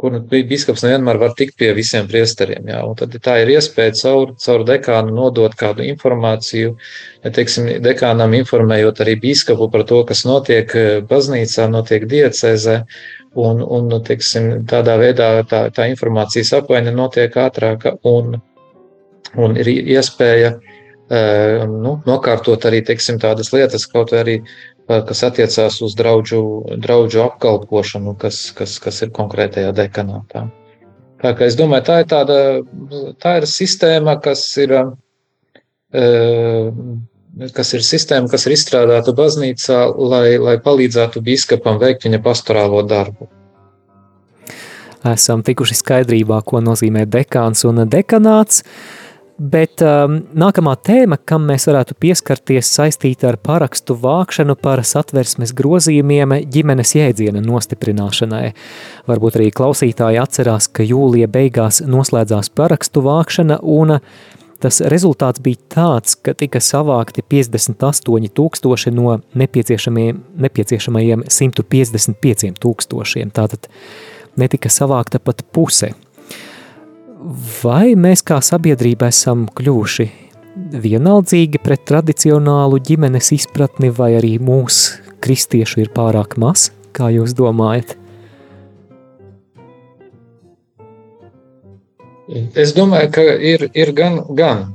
kur 0.00 0.16
biskups 0.30 0.80
nevienmēr 0.86 1.18
var 1.20 1.34
tikt 1.36 1.58
pie 1.60 1.74
visiem 1.76 2.06
priesteriem. 2.08 2.70
Jā, 2.72 2.80
un 2.88 2.96
tad 2.96 3.12
tā 3.20 3.36
ir 3.42 3.52
iespēja 3.52 3.92
caur, 3.98 4.32
caur 4.40 4.64
dekānu 4.68 5.12
nodot 5.12 5.52
kādu 5.60 5.84
informāciju, 5.90 6.72
teiksim, 7.36 7.68
dekānam 7.84 8.32
informējot 8.38 9.02
arī 9.04 9.18
biskupu 9.20 9.68
par 9.72 9.84
to, 9.90 10.00
kas 10.08 10.24
notiek 10.28 10.72
eh, 10.78 10.90
baznīcā, 11.10 11.68
notiek 11.68 12.08
diecēzē, 12.08 12.78
un, 13.44 13.60
un 13.60 13.92
teiksim, 14.06 14.50
tādā 14.70 14.96
veidā 15.02 15.30
tā, 15.50 15.66
tā 15.74 15.90
informācijas 15.92 16.54
apmaiņa 16.62 16.96
notiek 16.96 17.36
ātrāka 17.44 17.98
un, 18.08 18.38
un 19.36 19.60
ir 19.60 19.68
iespēja 19.68 20.54
eh, 20.56 21.68
nu, 21.68 21.98
nokārtot 22.08 22.64
arī 22.70 22.80
teiksim, 22.88 23.20
tādas 23.20 23.52
lietas, 23.52 23.84
kaut 23.90 24.16
arī 24.16 24.40
kas 25.08 25.22
attiecās 25.26 25.80
uz 25.84 25.94
draugu, 25.98 26.40
draugu 26.82 27.22
apkalpošanu, 27.24 28.16
kas, 28.20 28.48
kas, 28.56 28.78
kas 28.82 29.02
ir 29.04 29.12
konkrētajā 29.16 29.70
dekanātā. 29.76 30.48
Tā 31.20 31.34
kā 31.36 31.46
es 31.46 31.56
domāju, 31.58 31.84
tā 31.86 31.98
ir 32.00 32.08
tāda 32.08 32.36
tā 33.20 33.36
ir 33.40 33.46
sistēma, 33.48 34.16
kas 34.24 34.44
ir, 34.62 34.72
eh, 35.92 36.70
kas 37.56 37.74
ir 37.76 37.84
sistēma, 37.84 38.30
kas 38.32 38.46
ir 38.46 38.56
izstrādāta 38.56 39.12
baznīcā, 39.16 39.82
lai, 39.98 40.38
lai 40.38 40.56
palīdzētu 40.64 41.22
biskupam 41.24 41.78
veikt 41.82 42.08
viņa 42.08 42.22
pastorālo 42.24 42.82
darbu. 42.86 43.28
esam 45.04 45.42
tikuši 45.42 45.74
skaidrībā, 45.74 46.42
ko 46.44 46.60
nozīmē 46.60 47.06
dekāns 47.06 47.64
un 47.64 47.88
dekanāts. 47.88 48.62
Bet 49.40 49.80
um, 49.80 50.18
nākamā 50.36 50.74
tēma, 50.84 51.16
kam 51.24 51.46
mēs 51.48 51.64
varētu 51.70 51.94
pieskarties, 51.96 52.68
saistīta 52.76 53.30
ar 53.30 53.38
parakstu 53.40 53.94
vākšanu 53.96 54.52
par 54.60 54.82
satversmes 54.84 55.54
grozījumiem 55.56 56.34
ģimenes 56.52 56.92
jēdziena 56.98 57.40
nostiprināšanai. 57.46 58.50
Varbūt 59.08 59.38
arī 59.38 59.46
klausītāji 59.56 60.20
atcerās, 60.20 60.68
ka 60.68 60.84
jūlija 60.84 61.30
beigās 61.32 61.80
noslēdzās 61.88 62.52
parakstu 62.52 63.00
vākšana, 63.06 63.62
un 63.64 63.96
tas 64.60 64.82
rezultāts 64.92 65.40
bija 65.40 65.62
tāds, 65.72 66.18
ka 66.20 66.36
tika 66.36 66.60
savākti 66.60 67.24
58 67.24 68.34
tūkstoši 68.36 68.92
no 68.92 69.22
nepieciešamajiem, 69.40 70.20
nepieciešamajiem 70.36 71.24
155 71.32 72.60
tūkstošiem. 72.60 73.32
Tātad 73.32 73.72
netika 74.36 74.68
savākta 74.68 75.16
pat 75.24 75.46
puse. 75.48 75.94
Vai 77.20 77.92
mēs 78.00 78.22
kā 78.24 78.38
sabiedrība 78.40 79.10
esam 79.12 79.42
kļuvuši 79.52 80.06
vienaldzīgi 80.80 81.60
pret 81.60 81.82
tradicionālu 81.90 82.78
ģimenes 82.80 83.28
izpratni, 83.36 83.90
vai 83.92 84.14
arī 84.16 84.38
mūsu 84.40 85.02
kristiešu 85.20 85.82
ir 85.84 85.90
pārāk 85.92 86.38
maz? 86.40 86.70
Kā 86.96 87.10
jūs 87.12 87.36
domājat? 87.36 87.92
Es 92.56 92.72
domāju, 92.72 93.12
ka 93.12 93.28
ir, 93.52 93.68
ir 93.76 93.92
gan, 93.92 94.22
gan. 94.32 94.70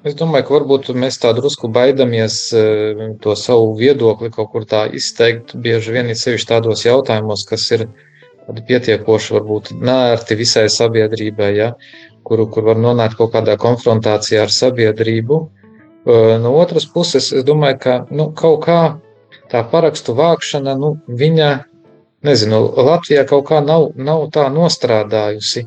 Es 0.00 0.16
domāju, 0.16 0.46
ka 0.46 0.56
varbūt 0.56 0.92
mēs 0.96 1.20
tā 1.20 1.34
drusku 1.36 1.68
baidamies 1.68 2.46
eh, 2.56 3.08
to 3.20 3.36
savu 3.36 3.74
viedokli 3.76 4.32
kaut 4.32 4.54
kur 4.54 4.64
tā 4.64 4.86
izteikt. 4.88 5.52
Bieži 5.52 5.98
vien 5.98 6.08
ir 6.08 6.16
sevišķi 6.16 6.48
tādos 6.54 6.86
jautājumos, 6.88 7.44
kas 7.50 7.68
ir 7.76 7.90
tādi 7.90 8.09
pietiekoši, 8.68 9.34
varbūt 9.36 9.72
nērti 9.78 10.36
visai 10.38 10.66
sabiedrībai, 10.72 11.50
ja, 11.56 11.72
kuru, 12.26 12.48
kur 12.50 12.66
var 12.70 12.80
nonākt 12.80 13.16
kaut 13.18 13.32
kādā 13.34 13.56
konfrontācijā 13.60 14.44
ar 14.46 14.54
sabiedrību. 14.54 15.40
Uh, 15.40 15.56
No 16.40 16.54
otras 16.56 16.86
puses, 16.88 17.28
es 17.32 17.44
domāju, 17.44 17.78
ka 17.78 17.94
nu, 18.10 18.30
kaut 18.32 18.64
kā 18.64 18.78
tā 19.52 19.60
parakstu 19.68 20.14
vākšana, 20.16 20.72
nu, 20.80 20.94
viņa, 21.06 21.48
nezinu, 22.24 22.60
Latvijā 22.88 23.26
kaut 23.28 23.44
kā 23.50 23.60
nav, 23.60 23.90
nav 24.00 24.30
tā 24.32 24.46
nostrādājusi. 24.54 25.66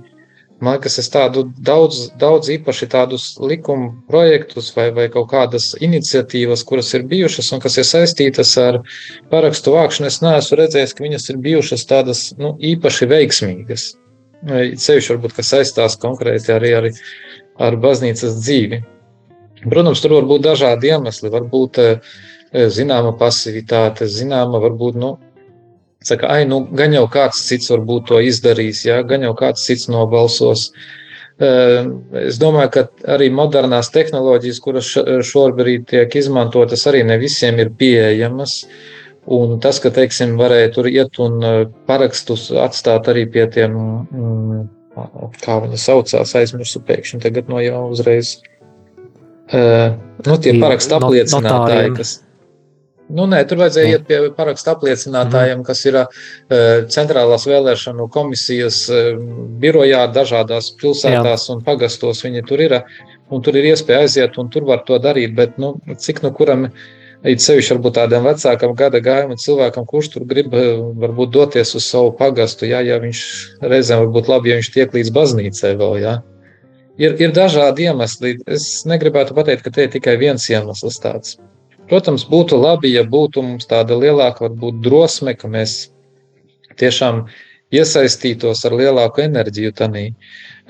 Man 0.63 0.77
liekas, 0.77 0.95
es 1.01 1.09
tādu 1.11 1.41
daudz, 1.67 2.05
daudz 2.21 2.47
īpaši 2.53 2.87
tādus 2.93 3.25
likuma 3.41 3.89
projektus 4.07 4.69
vai, 4.75 4.85
vai 4.95 5.09
kaut 5.11 5.27
kādas 5.33 5.73
iniciatīvas, 5.83 6.63
kuras 6.69 6.93
ir 6.95 7.03
bijušas 7.09 7.51
un 7.55 7.63
kas 7.63 7.75
ir 7.81 7.87
saistītas 7.89 8.53
ar 8.61 8.79
parakstu 9.33 9.73
vākšanu, 9.75 10.07
es 10.07 10.21
neesmu 10.23 10.59
redzējis, 10.61 10.95
ka 10.95 11.03
viņas 11.03 11.27
ir 11.33 11.41
bijušas 11.43 11.83
tādas 11.89 12.23
nu, 12.39 12.53
īpaši 12.71 13.09
veiksmīgas. 13.11 13.89
Ceļš 14.85 15.11
varbūt, 15.13 15.35
kas 15.35 15.51
saistās 15.51 15.99
konkrēti 15.99 16.55
arī 16.55 16.71
ar, 16.79 16.89
ar 17.67 17.79
baznīcas 17.83 18.39
dzīvi. 18.39 18.83
Protams, 19.67 20.01
tur 20.03 20.17
var 20.17 20.27
būt 20.31 20.47
dažādi 20.47 20.91
iemesli. 20.91 21.31
Varbūt 21.33 21.79
eh, 21.83 22.15
zināma 22.71 23.13
pasivitāte, 23.19 24.07
zināma, 24.11 24.59
varbūt, 24.63 24.99
nu, 24.99 25.15
saka, 26.07 26.29
ai, 26.35 26.43
nu, 26.49 26.63
gan 26.75 26.95
jau 26.95 27.05
kāds 27.11 27.43
cits 27.47 27.71
varbūt 27.71 28.09
to 28.11 28.19
izdarīs, 28.23 28.83
jā, 28.87 28.99
gan 29.07 29.25
jau 29.25 29.33
kāds 29.39 29.65
cits 29.67 29.89
nobalsos. 29.91 30.69
Eh, 31.41 31.87
Es 32.29 32.37
domāju, 32.39 32.69
ka 32.75 32.83
arī 33.15 33.29
modernās 33.33 33.89
tehnoloģijas, 33.93 34.59
kuras 34.63 34.91
šobrīd 35.27 35.87
tiek 35.89 36.15
izmantotas, 36.15 36.85
arī 36.87 37.03
ne 37.07 37.17
visiem 37.21 37.59
ir 37.59 37.73
pieejamas. 37.79 38.61
Un 39.33 39.59
tas, 39.63 39.79
ka, 39.79 39.89
teiksim, 39.93 40.35
varēja 40.39 40.73
tur 40.75 40.87
iet 40.91 41.19
un 41.23 41.43
eh, 41.43 41.59
parakstus 41.87 42.49
atstāt 42.51 43.07
arī 43.11 43.25
pie 43.31 43.47
tiem, 43.47 43.75
mm, 44.11 44.63
kā 45.43 45.59
viņi 45.63 45.79
saucās, 45.79 46.35
aizmirsu 46.37 46.83
pēkšņi 46.85 47.21
tagad 47.23 47.49
no 47.51 47.63
jau 47.63 47.87
uzreiz. 47.91 48.37
Eh, 49.49 49.95
Nu, 50.23 50.37
tie 50.39 50.53
parakstu 50.59 50.95
apliecinātāji, 50.95 51.95
kas. 51.97 52.11
Nu, 53.13 53.27
nē, 53.29 53.43
tur 53.45 53.59
vajadzēja 53.61 53.97
iet 53.97 54.07
pie 54.07 54.17
parakstu 54.33 54.71
apliecinātājiem, 54.71 55.61
kas 55.67 55.83
ir 55.85 55.99
uh, 55.99 56.23
centrālās 56.93 57.45
vēlēšanu 57.49 58.07
komisijas 58.13 58.79
uh, 58.89 59.13
birojā 59.61 60.07
dažādās 60.15 60.71
pilsētās 60.81 61.45
un 61.53 61.61
pagastos. 61.65 62.23
Viņi 62.25 62.43
tur 62.49 62.63
ir, 62.65 62.79
un 63.29 63.45
tur 63.45 63.59
ir 63.59 63.69
iespēja 63.73 64.07
aiziet, 64.07 64.41
un 64.41 64.49
tur 64.53 64.65
var 64.69 64.81
to 64.87 64.97
darīt. 65.03 65.37
Bet, 65.37 65.59
nu, 65.61 65.75
cik 65.93 66.23
nu 66.25 66.33
kuram 66.33 66.65
ir 66.71 67.39
sevišķi 67.39 67.77
varbūt 67.77 67.97
tādam 67.99 68.27
vecākam 68.27 68.75
gada 68.77 68.99
gājuma 69.03 69.37
cilvēkam, 69.39 69.87
kurš 69.87 70.11
tur 70.15 70.27
grib 70.27 70.53
eh, 70.57 70.73
varbūt 71.05 71.31
doties 71.37 71.73
uz 71.77 71.87
savu 71.87 72.11
pagastu, 72.19 72.67
jā, 72.69 72.81
ja 72.83 72.99
viņš 73.03 73.23
reizēm 73.61 74.03
varbūt 74.07 74.29
labi, 74.31 74.51
ja 74.51 74.59
viņš 74.59 74.73
tiek 74.73 74.97
līdz 74.97 75.13
baznīcai 75.15 75.73
vēl, 75.79 75.97
jā. 76.03 76.17
Ir, 77.01 77.15
ir 77.17 77.31
dažādi 77.33 77.87
iemesli. 77.87 78.35
Es 78.45 78.83
negribētu 78.85 79.33
pateikt, 79.33 79.63
ka 79.65 79.71
te 79.73 79.87
ir 79.87 79.93
tikai 79.95 80.13
viens 80.21 80.45
iemesls 80.51 80.99
tāds. 81.01 81.39
Protams, 81.93 82.23
būtu 82.25 82.57
labi, 82.57 82.89
ja 82.95 83.03
būtu 83.05 83.43
mums 83.45 83.67
tāda 83.69 83.93
lielāka 83.93 84.47
varbūt, 84.47 84.79
drosme, 84.81 85.35
ka 85.37 85.45
mēs 85.45 85.91
tiešām 86.81 87.27
iesaistītos 87.69 88.63
ar 88.65 88.73
lielāku 88.79 89.21
enerģiju. 89.21 89.73
Tanī. 89.77 90.07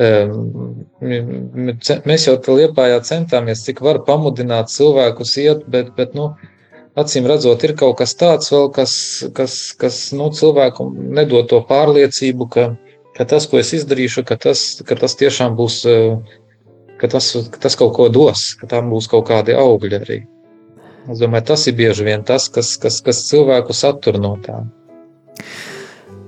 Um, 0.03 0.83
Mēs 0.99 2.25
jau 2.27 2.33
tur 2.43 2.59
liepājā 2.59 2.97
centāmies, 3.07 3.63
cik 3.63 3.79
var 3.87 4.01
pamudināt 4.03 4.73
cilvēkus 4.73 5.37
iet, 5.45 5.63
bet, 5.71 5.93
bet 5.95 6.11
nu, 6.17 6.33
acīm 6.99 7.31
redzot, 7.31 7.63
ir 7.63 7.75
kaut 7.79 8.01
kas 8.01 8.17
tāds, 8.19 8.51
vēl, 8.51 8.67
kas, 8.75 8.97
kas, 9.39 9.57
kas 9.79 10.03
nu, 10.17 10.27
cilvēku 10.35 10.89
nedod 10.91 11.47
to 11.53 11.61
pārliecību, 11.71 12.49
ka, 12.51 12.67
ka 13.15 13.29
tas, 13.31 13.47
ko 13.47 13.63
es 13.63 13.71
izdarīšu, 13.79 14.25
ka 14.27 14.35
tas, 14.49 14.65
ka 14.83 14.99
tas 14.99 15.15
tiešām 15.23 15.55
būs, 15.55 15.79
eh, 15.87 16.19
ka 16.99 17.15
tas, 17.15 17.31
ka 17.55 17.63
tas 17.67 17.79
kaut 17.79 17.95
ko 17.95 18.11
dos, 18.11 18.49
ka 18.59 18.73
tam 18.75 18.91
būs 18.91 19.07
kaut 19.15 19.29
kādi 19.31 19.55
augļi 19.55 20.01
arī. 20.03 20.21
Es 21.11 21.19
domāju, 21.19 21.49
tas 21.51 21.67
ir 21.67 21.75
bieži 21.79 22.07
vien 22.07 22.23
tas, 22.23 22.47
kas, 22.51 22.75
kas, 22.79 23.01
kas 23.03 23.25
cilvēku 23.27 23.75
satur 23.75 24.19
no 24.21 24.37
tā. 24.43 24.61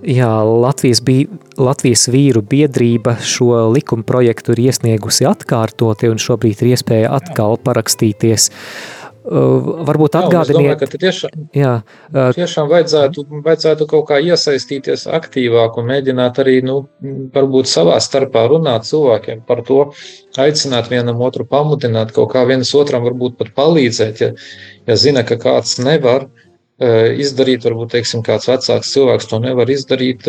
Jā, 0.06 0.30
Latvijas, 0.46 1.00
bija, 1.02 1.32
Latvijas 1.58 2.06
vīru 2.14 2.44
biedrība 2.46 3.16
šo 3.26 3.72
likuma 3.74 4.06
projektu 4.06 4.54
ir 4.54 4.68
iesniegusi 4.68 5.26
atkārtoti, 5.26 6.12
un 6.12 6.22
šobrīd 6.22 6.62
ir 6.62 6.76
iespēja 6.76 7.16
atkal 7.16 7.58
parakstīties. 7.66 8.52
Uh, 8.52 9.05
varbūt 9.26 10.16
Jā, 10.16 10.22
domāju, 10.22 10.40
atgādiniet, 10.44 10.80
ka 10.80 10.88
te 10.92 11.00
tiešām, 11.02 11.46
jā, 11.58 11.72
uh, 12.14 12.30
tiešām 12.38 12.70
vajadzētu, 12.70 13.24
vajadzētu 13.46 13.88
kaut 13.90 14.06
kā 14.12 14.20
iesaistīties 14.22 15.08
aktīvāk 15.18 15.80
un 15.82 15.90
mēģināt 15.90 16.42
arī, 16.44 16.60
nu, 16.66 16.78
varbūt 17.34 17.70
savā 17.72 17.98
starpā 18.04 18.46
runāt 18.52 18.86
cilvēkiem 18.86 19.42
par 19.48 19.64
to, 19.66 19.80
aicināt 20.38 20.92
vienam 20.94 21.24
otru, 21.26 21.48
pamudināt, 21.50 22.14
kaut 22.14 22.34
kā 22.36 22.46
viens 22.46 22.70
otram 22.78 23.06
varbūt 23.08 23.38
pat 23.42 23.54
palīdzēt, 23.58 24.22
ja, 24.22 24.32
ja 24.86 25.00
zina, 25.00 25.26
ka 25.26 25.40
kāds 25.42 25.80
nevar 25.82 26.30
izdarīt, 26.78 27.64
varbūt, 27.66 27.94
teiksim, 27.96 28.22
kāds 28.26 28.50
vecāks 28.52 28.92
cilvēks 28.92 29.30
to 29.32 29.40
nevar 29.40 29.70
izdarīt, 29.72 30.28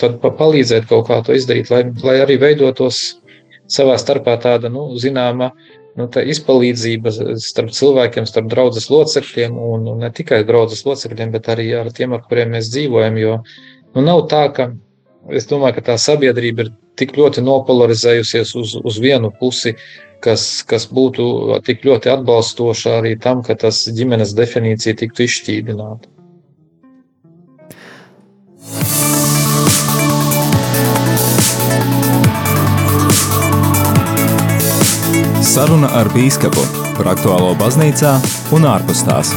tad 0.00 0.20
pa- 0.22 0.32
palīdzēt 0.32 0.88
kaut 0.88 1.06
kā 1.10 1.22
to 1.22 1.36
izdarīt, 1.36 1.70
lai, 1.70 1.84
lai 2.02 2.20
arī 2.24 2.38
veidotos 2.40 3.20
savā 3.68 3.98
starpā 4.00 4.38
tāda, 4.40 4.70
nu, 4.72 4.88
zināma, 4.96 5.52
nu, 5.96 6.08
izpalīdzība 6.08 7.12
starp 7.42 7.72
cilvēkiem, 7.76 8.26
starp 8.28 8.48
draudzes 8.52 8.88
locekļiem, 8.92 9.56
un, 9.56 9.86
un 9.92 10.02
ne 10.04 10.10
tikai 10.14 10.42
draudzes 10.48 10.84
locekļiem, 10.88 11.34
bet 11.34 11.50
arī 11.52 11.70
ar 11.80 11.92
tiem, 11.94 12.16
ar 12.16 12.24
kuriem 12.26 12.54
mēs 12.56 12.70
dzīvojam, 12.72 13.20
jo, 13.20 13.36
nu, 13.94 14.04
nav 14.04 14.26
tā, 14.32 14.46
ka 14.56 14.70
es 15.34 15.48
domāju, 15.50 15.78
ka 15.78 15.86
tā 15.92 16.00
sabiedrība 16.00 16.66
ir 16.66 16.74
tik 17.00 17.16
ļoti 17.18 17.44
nopolarizējusies 17.44 18.54
uz, 18.56 18.74
uz 18.80 18.98
vienu 19.02 19.32
pusi, 19.40 19.74
kas, 20.24 20.62
kas 20.68 20.88
būtu 20.88 21.58
tik 21.66 21.84
ļoti 21.86 22.12
atbalstoša 22.14 22.98
arī 23.00 23.16
tam, 23.20 23.42
ka 23.44 23.56
tas 23.66 23.84
ģimenes 23.92 24.36
definīcija 24.36 24.96
tiktu 25.02 25.26
izšķīdināta. 25.26 26.15
Saruna 35.56 35.88
ar 35.96 36.04
bīskapu 36.12 36.60
par 36.98 37.08
aktuālo 37.14 37.54
baznīcā 37.56 38.10
un 38.52 38.66
ārpus 38.68 39.00
tās. 39.06 39.30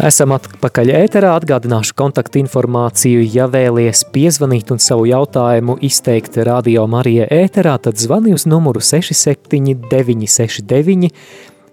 Esam 0.00 0.32
atpakaļ 0.38 0.94
ēterā. 1.02 1.34
Atgādināšu 1.36 1.92
kontaktu 2.00 2.40
informāciju. 2.40 3.20
Ja 3.28 3.44
vēlaties 3.52 4.08
piezvanīt 4.16 4.72
un 4.72 4.80
savu 4.80 5.04
jautājumu 5.12 5.76
izteikt 5.84 6.40
Radio 6.48 6.88
Marija 6.88 7.28
ēterā, 7.28 7.76
tad 7.84 8.00
zvani 8.00 8.32
uz 8.32 8.48
numuru 8.48 8.80
67969 8.80 11.12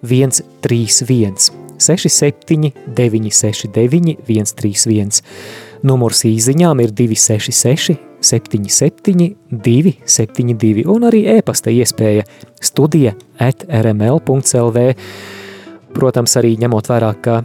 131. 0.03 1.68
67 1.79 2.71
969 2.95 4.17
131. 4.27 5.23
Numurs 5.87 6.25
īsiņām 6.27 6.83
ir 6.83 6.93
266 6.95 7.97
77 8.21 9.35
272 9.49 10.85
un 10.91 11.07
arī 11.07 11.23
e-pasta 11.37 11.71
iespēja 11.71 12.25
studija 12.61 13.15
at 13.39 13.63
rml.lv. 13.67 14.89
Protams, 15.95 16.35
arī 16.37 16.55
ņemot 16.61 16.89
vērā, 16.91 17.13
ka 17.23 17.39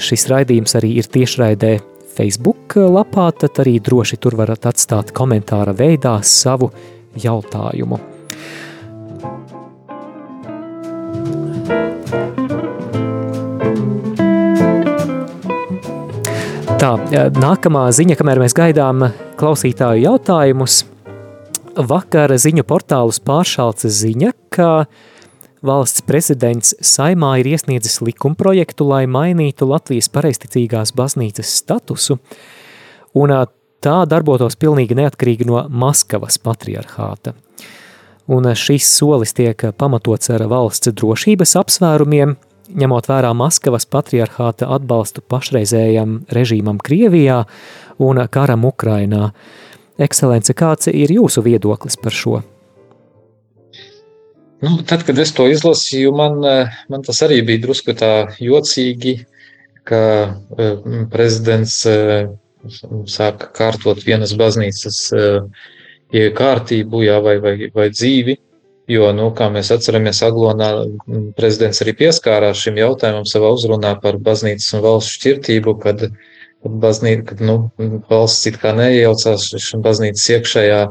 šis 0.00 0.28
raidījums 0.30 0.76
arī 0.78 0.94
ir 1.02 1.10
tiešraidē 1.10 1.74
Facebook 2.14 2.78
lapā, 2.90 3.28
tad 3.42 3.60
arī 3.62 3.78
droši 3.82 4.20
tur 4.22 4.38
varat 4.40 4.70
atstāt 4.70 5.12
komentāra 5.16 5.74
veidā 5.76 6.18
savu 6.26 6.70
jautājumu. 7.18 8.09
Tā, 16.80 16.94
nākamā 17.36 17.82
ziņa, 17.92 18.14
kamēr 18.16 18.38
mēs 18.40 18.54
gaidām 18.56 19.02
klausītāju 19.36 20.00
jautājumus, 20.00 20.78
vakar 21.76 22.32
ziņu 22.40 22.64
portālus 22.64 23.18
pāršalca 23.20 23.90
ziņa, 23.92 24.30
ka 24.48 24.68
valsts 25.60 26.00
prezidents 26.08 26.72
Saimā 26.80 27.34
ir 27.42 27.50
iesniedzis 27.52 28.00
likumprojektu, 28.00 28.88
lai 28.88 29.02
mainītu 29.04 29.68
Latvijas 29.68 30.08
pareisticīgās 30.08 30.94
baznīcas 30.96 31.52
statusu, 31.60 32.16
un 33.12 33.36
tā 33.84 33.98
darbotos 34.08 34.56
pilnīgi 34.56 34.96
neatkarīgi 34.96 35.52
no 35.52 35.66
Maskavas 35.68 36.40
patriarchāta. 36.40 37.36
Un 38.32 38.48
šis 38.56 38.88
solis 38.88 39.36
tiek 39.36 39.68
pamatots 39.76 40.32
ar 40.32 40.48
valsts 40.48 40.96
drošības 40.96 41.58
apsvērumiem, 41.60 42.38
ņemot 42.78 43.08
vērā 43.10 43.32
Maskavas 43.36 43.86
patriarchāta 43.90 44.68
atbalstu 44.74 45.22
pašreizējam 45.26 46.20
režīmam 46.34 46.80
Krievijā 46.82 47.44
un 48.02 48.22
karam 48.32 48.66
Ukrainā. 48.68 49.30
Ekscelence, 50.00 50.54
kāds 50.56 50.88
ir 50.92 51.12
jūsu 51.12 51.44
viedoklis 51.44 51.98
par 52.00 52.16
šo? 52.16 52.40
Nu, 54.60 54.76
tad, 54.84 55.04
kad 55.08 55.18
es 55.18 55.32
to 55.32 55.46
izlasīju, 55.48 56.12
man, 56.16 56.40
man 56.92 57.04
tas 57.04 57.22
arī 57.24 57.40
bija 57.48 57.64
drusku 57.64 57.94
tā 57.96 58.12
jocīgi, 58.40 59.22
ka 59.88 60.02
eh, 60.60 60.88
prezidents 61.12 61.78
eh, 61.88 62.28
sāka 63.08 63.48
kārtot 63.56 64.02
vienas 64.04 64.34
baznīcas 64.36 64.98
ja 66.12 66.30
kārtību 66.36 67.04
jā, 67.06 67.18
vai, 67.24 67.38
vai, 67.42 67.54
vai 67.74 67.88
dzīvi. 67.92 68.36
Jo, 68.90 69.10
nu, 69.14 69.28
kā 69.38 69.46
mēs 69.54 69.70
atceramies, 69.74 70.22
Aglonā 70.26 70.70
prezidents 71.38 71.82
arī 71.84 71.94
pieskārās 72.00 72.62
šim 72.64 72.80
jautājumam 72.80 73.28
savā 73.28 73.52
uzrunā 73.54 73.92
par 74.02 74.18
baznīcas 74.18 74.72
un 74.74 74.82
valsts 74.86 75.18
šķirtību, 75.18 75.76
kad, 75.84 76.08
baznīca, 76.64 77.28
kad 77.28 77.44
nu, 77.44 77.60
valsts 78.10 78.50
it 78.50 78.58
kā 78.62 78.74
neiejaucās 78.74 79.52
baznīcas 79.84 80.26
iekšējā 80.34 80.82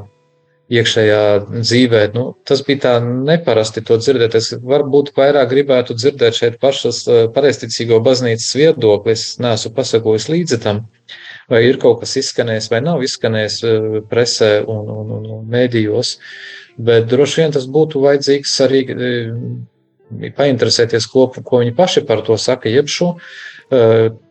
iekšējā 0.69 1.21
dzīvē. 1.49 2.01
Nu, 2.13 2.25
tas 2.47 2.61
bija 2.65 2.83
tā 2.83 2.93
neparasti 3.03 3.81
to 3.85 3.97
dzirdēt. 4.01 4.37
Es 4.37 4.51
varbūt 4.53 5.11
vairāk 5.17 5.49
gribētu 5.53 5.97
dzirdēt 5.97 6.37
šeit 6.37 6.59
pašas 6.61 7.01
eh, 7.09 7.25
pareizticīgo 7.33 7.99
baznīcas 8.05 8.51
viedokli. 8.57 9.15
Es 9.17 9.39
neesmu 9.41 9.73
pasakojis 9.77 10.29
līdzi 10.29 10.61
tam, 10.65 10.83
vai 11.49 11.63
ir 11.65 11.81
kaut 11.81 12.03
kas 12.03 12.15
izskanējis 12.21 12.69
vai 12.73 12.83
nav 12.85 13.03
izskanējis 13.05 13.59
eh, 13.65 13.89
presē 14.11 14.51
un, 14.69 14.93
un, 14.93 15.13
un, 15.17 15.29
un 15.39 15.49
mēdījos. 15.49 16.15
Bet 16.79 17.09
droši 17.11 17.41
vien 17.41 17.53
tas 17.55 17.67
būtu 17.67 18.01
vajadzīgs 18.05 18.55
arī 18.65 18.81
eh, 18.93 20.31
painteresēties, 20.37 21.07
ko, 21.11 21.27
ko 21.43 21.61
viņi 21.63 21.75
paši 21.77 22.05
par 22.07 22.23
to 22.27 22.37
saka, 22.39 22.71
jeb 22.71 22.87
šo 22.89 23.13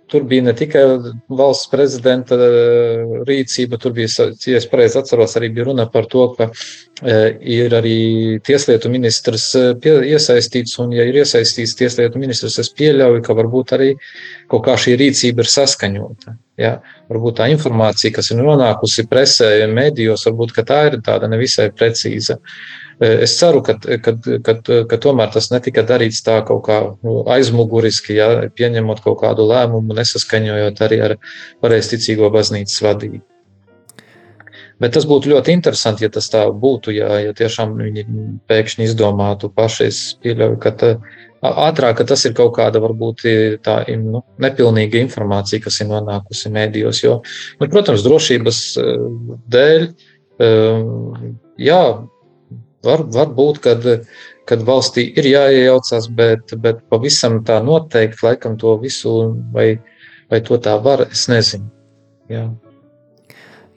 Tur 0.08 0.24
bija 0.24 0.42
ne 0.46 0.54
tikai 0.56 0.82
valsts 1.28 1.68
prezidenta 1.68 2.36
eh, 2.40 3.02
rīcība, 3.28 3.76
tur 3.80 3.92
bija, 3.96 4.08
ja 4.48 4.56
es 4.56 4.66
pareizi 4.70 4.98
atceros, 5.00 5.36
arī 5.36 5.50
bija 5.52 5.68
runa 5.68 5.84
par 5.92 6.08
to, 6.08 6.24
ka 6.38 6.48
eh, 6.48 7.36
ir 7.58 7.76
arī 7.76 7.98
tieslietu 8.44 8.88
ministrs 8.92 9.50
eh, 9.58 9.88
iesaistīts, 10.14 10.78
un 10.80 10.96
ja 10.96 11.04
ir 11.04 11.20
iesaistīts 11.20 11.76
tieslietu 11.78 12.22
ministrs, 12.22 12.56
es 12.62 12.72
pieļauju, 12.78 13.22
ka 13.26 13.36
varbūt 13.36 13.76
arī 13.76 13.92
kaut 14.48 14.64
kā 14.64 14.78
šī 14.80 14.96
rīcība 15.02 15.44
ir 15.44 15.52
saskaņota. 15.52 16.38
Ja? 16.58 16.78
Varbūt 17.12 17.38
tā 17.42 17.52
informācija, 17.52 18.16
kas 18.16 18.32
ir 18.32 18.40
nonākusi 18.40 19.04
presē, 19.10 19.52
medijos, 19.72 20.24
varbūt 20.28 20.56
tā 20.64 20.84
ir 20.88 21.00
tāda 21.04 21.28
nevisai 21.30 21.68
precīza. 21.76 22.40
Eh, 22.40 22.87
es 23.00 23.36
ceru, 23.38 23.62
ka, 23.62 23.76
ka, 23.78 24.14
ka, 24.42 24.54
ka 24.90 25.00
tomēr 25.04 25.32
tas 25.34 25.50
netika 25.52 25.84
darīts 25.86 26.24
tā 26.26 26.40
kaut 26.48 26.64
kā 26.66 26.78
nu, 27.06 27.20
aizmuguriski, 27.30 28.18
ja, 28.18 28.28
pieņemot 28.50 29.02
kaut 29.04 29.20
kādu 29.22 29.46
lēmumu, 29.48 29.96
nesaskaņojot 29.98 30.86
arī 30.86 31.02
ar 31.06 31.18
pareizticīgo 31.62 32.30
baznīcas 32.34 32.82
vadību. 32.82 33.24
Bet 34.78 34.94
tas 34.94 35.08
būtu 35.10 35.32
ļoti 35.32 35.54
interesanti, 35.56 36.04
ja 36.06 36.10
tas 36.14 36.28
tā 36.30 36.44
būtu, 36.54 36.92
ja, 36.94 37.08
ja 37.18 37.32
tiešām 37.34 37.74
viņi 37.80 38.04
pēkšņi 38.50 38.86
izdomātu 38.86 39.50
paši. 39.50 39.88
Es 39.90 39.98
pieļauju, 40.22 40.58
ka 40.62 40.70
tā, 40.78 40.90
ātrāk 41.42 41.98
ka 41.98 42.06
tas 42.12 42.22
ir 42.28 42.36
kaut 42.38 42.52
kāda 42.58 42.82
varbūt 42.84 43.24
tā 43.66 43.80
nu, 43.98 44.22
nepilnīga 44.42 45.00
informācija, 45.02 45.64
kas 45.64 45.80
ir 45.82 45.90
nonākusi 45.90 46.54
mēdījos. 46.54 47.02
Jo, 47.02 47.18
nu, 47.58 47.70
protams, 47.72 48.06
drošības 48.06 48.60
eh, 48.78 49.02
dēļ, 49.56 49.88
eh, 50.46 50.86
jā, 51.66 51.82
Var, 52.86 53.02
var 53.14 53.32
būt, 53.34 53.58
kad, 53.64 53.86
kad 54.46 54.62
valstī 54.66 55.08
ir 55.18 55.26
jāiejaucas, 55.26 56.06
bet, 56.14 56.54
bet 56.62 56.84
pavisam 56.92 57.40
tā 57.46 57.58
noteikti, 57.64 58.22
laikam, 58.22 58.54
to 58.60 58.76
visu, 58.82 59.14
vai, 59.54 59.72
vai 60.30 60.40
to 60.46 60.60
tā 60.62 60.76
var, 60.82 61.08
es 61.10 61.26
nezinu. 61.30 61.66
Jā. 62.30 62.46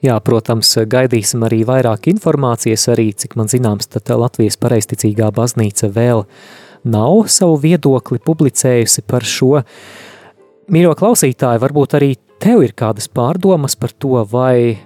Jā, 0.02 0.16
protams, 0.18 0.70
gaidīsim 0.90 1.44
arī 1.46 1.60
vairāk 1.66 2.08
informācijas, 2.10 2.88
arī, 2.90 3.12
cik 3.14 3.36
man 3.38 3.50
zināms, 3.50 3.86
tad 3.90 4.10
Latvijas 4.18 4.58
pareisticīgā 4.58 5.28
baznīca 5.34 5.90
vēl 5.94 6.24
nav 6.90 7.28
savu 7.30 7.60
viedokli 7.62 8.18
publicējusi 8.22 9.04
par 9.06 9.26
šo. 9.26 9.60
Mīļo 10.74 10.96
klausītāji, 10.98 11.62
varbūt 11.62 11.94
arī 11.98 12.16
tev 12.42 12.64
ir 12.66 12.74
kādas 12.74 13.06
pārdomas 13.14 13.78
par 13.78 13.94
to, 13.94 14.24
vai 14.26 14.82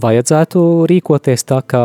vajadzētu 0.00 0.62
rīkoties 0.90 1.44
tā, 1.48 1.60
kā 1.66 1.84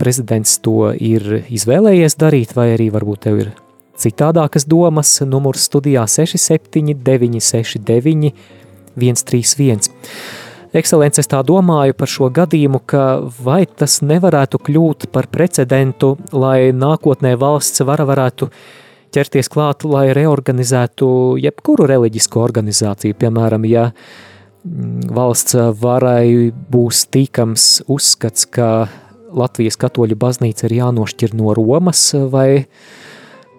prezidents 0.00 0.58
to 0.64 0.92
ir 0.94 1.42
izvēlējies 1.46 2.18
darīt, 2.20 2.56
vai 2.56 2.72
arī 2.74 2.90
varbūt 2.94 3.26
tev 3.28 3.42
ir 3.44 3.52
citādākas 4.00 4.66
domas. 4.68 5.20
Numurs 5.26 5.68
studijā 5.70 6.06
679, 6.10 7.40
69, 7.40 8.32
131. 8.96 9.92
Ekscelence, 10.76 11.22
es 11.22 11.30
tā 11.30 11.38
domāju 11.46 11.94
par 11.96 12.10
šo 12.10 12.28
gadījumu, 12.34 12.82
ka 12.84 13.04
vai 13.40 13.62
tas 13.66 14.00
nevarētu 14.04 14.60
kļūt 14.66 15.06
par 15.14 15.28
precedentu, 15.32 16.16
lai 16.36 16.72
nākotnē 16.76 17.36
valsts 17.40 17.84
vara 17.86 18.04
varētu 18.04 18.50
ķerties 19.16 19.48
klāt, 19.48 19.86
lai 19.88 20.10
reorganizētu 20.16 21.08
jebkuru 21.40 21.86
reliģisko 21.88 22.42
organizāciju. 22.44 23.16
Piemēram, 23.16 23.64
ja 23.70 23.86
valsts 25.16 25.56
varai 25.80 26.50
būs 26.72 27.06
tīkams 27.12 27.86
uzskats, 27.92 28.46
ka 28.46 28.88
Latvijas 29.36 29.78
katoļu 29.80 30.16
baznīca 30.18 30.68
ir 30.68 30.78
jānošķir 30.80 31.34
no 31.36 31.54
Romas, 31.56 32.08
vai 32.32 32.66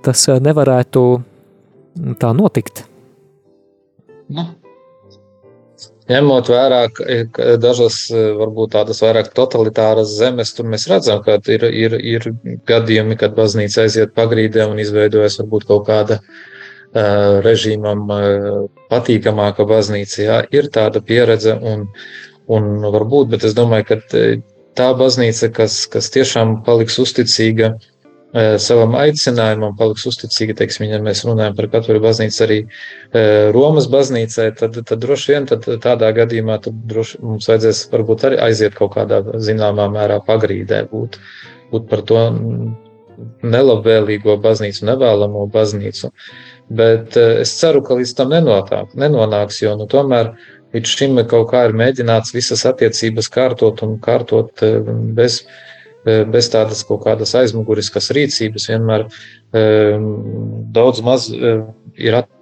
tas 0.06 0.28
nevarētu 0.28 1.04
tā 2.22 2.32
notikt? 2.36 2.86
Nu, 4.28 4.48
ņemot 6.10 6.50
vērā 6.52 6.82
dažas, 7.62 8.02
varbūt 8.12 8.74
tādas 8.76 9.04
vairāk 9.04 9.32
totalitāras 9.38 10.18
zemes, 10.18 10.54
tur 10.58 10.68
mēs 10.72 10.88
redzam, 10.92 11.24
ka 11.24 11.40
ir, 11.52 11.68
ir, 11.72 11.98
ir 12.16 12.30
gadījumi, 12.68 13.20
kad 13.20 13.36
baznīca 13.38 13.86
aiziet 13.86 14.16
pagrīdē 14.18 14.68
un 14.72 14.84
izveidojas 14.84 15.40
varbūt 15.44 15.68
kaut 15.72 15.88
kāda 15.88 16.20
uh, 16.22 16.46
režīmam 17.46 18.06
uh, 18.14 18.62
patīkamāka 18.92 19.68
baznīca. 19.70 20.22
Jā, 20.24 20.40
ir 20.56 20.72
tāda 20.74 21.02
pieredze 21.04 21.58
un, 21.58 21.88
un 22.48 22.72
varbūt, 22.94 23.34
bet 23.36 23.46
es 23.48 23.58
domāju, 23.58 23.90
ka 23.92 24.00
tā 24.78 24.90
baznīca, 24.98 25.52
kas, 25.54 25.84
kas 25.92 26.10
tiešām 26.14 26.62
paliks 26.68 27.00
uzticīga 27.02 27.76
savam 28.62 28.96
aicinājumam, 29.00 29.76
paliks 29.80 30.04
uzticīga, 30.10 30.56
teiksim, 30.60 30.88
ja 30.92 31.00
mēs 31.02 31.24
runājam 31.26 31.56
par 31.56 31.70
katru 31.72 32.00
baznīcu 32.04 32.42
arī 32.44 32.58
Romas 33.56 33.88
baznīcai, 33.92 34.50
tad, 34.60 34.76
tad 34.90 35.00
droši 35.04 35.32
vien 35.32 35.48
tad 35.50 35.64
tādā 35.84 36.12
gadījumā 36.16 36.60
tad 36.66 36.76
droši, 36.92 37.22
mums 37.24 37.48
vajadzēs 37.50 37.86
varbūt 37.94 38.28
arī 38.28 38.42
aiziet 38.50 38.76
kaut 38.78 38.94
kādā 38.98 39.22
zināmā 39.40 39.88
mērā 39.94 40.20
pagrīdē, 40.28 40.84
būt, 40.92 41.18
būt 41.72 41.88
par 41.90 42.04
to 42.10 42.26
nelabvēlīgo 43.48 44.38
baznīcu, 44.44 44.86
nevēlamo 44.92 45.48
baznīcu. 45.54 46.12
Bet 46.70 47.16
e, 47.16 47.26
es 47.46 47.54
ceru, 47.60 47.80
ka 47.86 47.96
līdz 47.96 48.14
tam 48.18 48.34
nenotāk, 48.36 48.92
nenonāks, 49.00 49.62
jo 49.64 49.76
nu, 49.80 49.86
tomēr 49.88 50.34
Līdz 50.76 50.94
šim 51.00 51.20
kaut 51.32 51.48
kā 51.54 51.64
ir 51.68 51.76
mēģināts 51.80 52.34
visas 52.36 52.66
attiecības 52.68 53.30
kārtot 53.32 53.82
un 53.86 53.96
kārtot 54.04 54.64
eh, 54.66 54.82
bez, 55.16 55.40
eh, 56.04 56.26
bez 56.28 56.50
tādas 56.52 56.84
kaut 56.88 57.06
kādas 57.06 57.32
aizmuguriskas 57.40 58.12
rīcības. 58.16 58.68
Vienmēr 58.74 59.08
eh, 59.08 59.96
daudz 60.76 61.04
maz 61.06 61.32
ir 61.32 62.20
at 62.22 62.34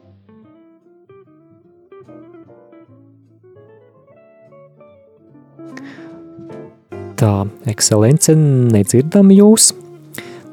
Tā, 7.15 7.45
ekscelence, 7.71 8.33
nedzirdam 8.35 9.29
jūs. 9.31 9.69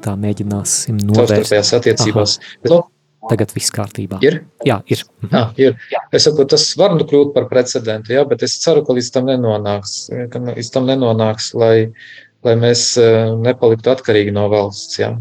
Tā 0.05 0.15
mēģināsim 0.15 1.01
novērst. 1.03 1.33
Savstarpējās 1.33 1.73
attiecībās. 1.81 2.37
Aha. 2.39 2.92
Tagad 3.33 3.55
viss 3.57 3.73
kārtībā. 3.73 4.21
Ir? 4.27 4.43
Jā, 4.69 4.79
ir. 4.93 5.03
Ah, 5.33 5.53
ir. 5.61 5.79
Es 6.13 6.27
saku, 6.29 6.45
tas 6.49 6.67
var 6.77 6.93
nu 6.99 7.07
kļūt 7.09 7.33
par 7.37 7.49
precedentu, 7.49 8.13
jā, 8.13 8.27
bet 8.29 8.45
es 8.45 8.59
ceru, 8.61 8.85
ka 8.85 8.97
līdz 8.99 9.09
tam 9.15 9.31
nenonāks, 9.31 9.99
ka 10.33 10.43
līdz 10.51 10.73
tam 10.75 10.89
nenonāks 10.91 11.53
lai, 11.57 11.77
lai 12.45 12.57
mēs 12.61 12.91
eh, 13.01 13.33
nepaliktu 13.41 13.95
atkarīgi 13.95 14.35
no 14.37 14.51
valsts. 14.53 15.01
Jā. 15.01 15.15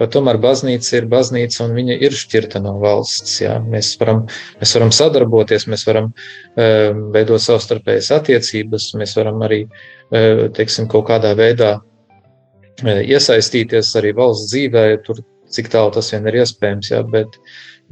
Bet 0.00 0.10
tomēr 0.10 0.40
baznīca 0.42 0.96
ir 0.98 1.04
baznīca 1.10 1.60
un 1.68 1.74
viņa 1.76 1.96
ir 2.02 2.14
šķirta 2.18 2.62
no 2.64 2.74
valsts. 2.82 3.36
Jā. 3.44 3.60
Mēs, 3.62 3.92
varam, 4.00 4.24
mēs 4.58 4.72
varam 4.74 4.90
sadarboties, 4.94 5.68
mēs 5.70 5.84
varam 5.86 6.08
um, 6.10 7.04
veidot 7.14 7.42
savstarpējas 7.42 8.10
attiecības, 8.16 8.88
mēs 8.98 9.14
varam 9.20 9.44
arī 9.46 9.60
um, 9.68 10.48
teiksim, 10.56 10.88
kaut 10.90 11.06
kādā 11.12 11.30
veidā 11.38 11.76
um, 11.78 12.90
iesaistīties 12.90 13.92
arī 14.00 14.10
valsts 14.18 14.50
dzīvē. 14.50 14.84
Tur 15.06 15.22
cik 15.54 15.70
tālu 15.72 15.92
tas 15.94 16.10
vien 16.12 16.26
ir 16.30 16.40
iespējams, 16.42 16.90
ja, 16.92 17.02
bet, 17.06 17.38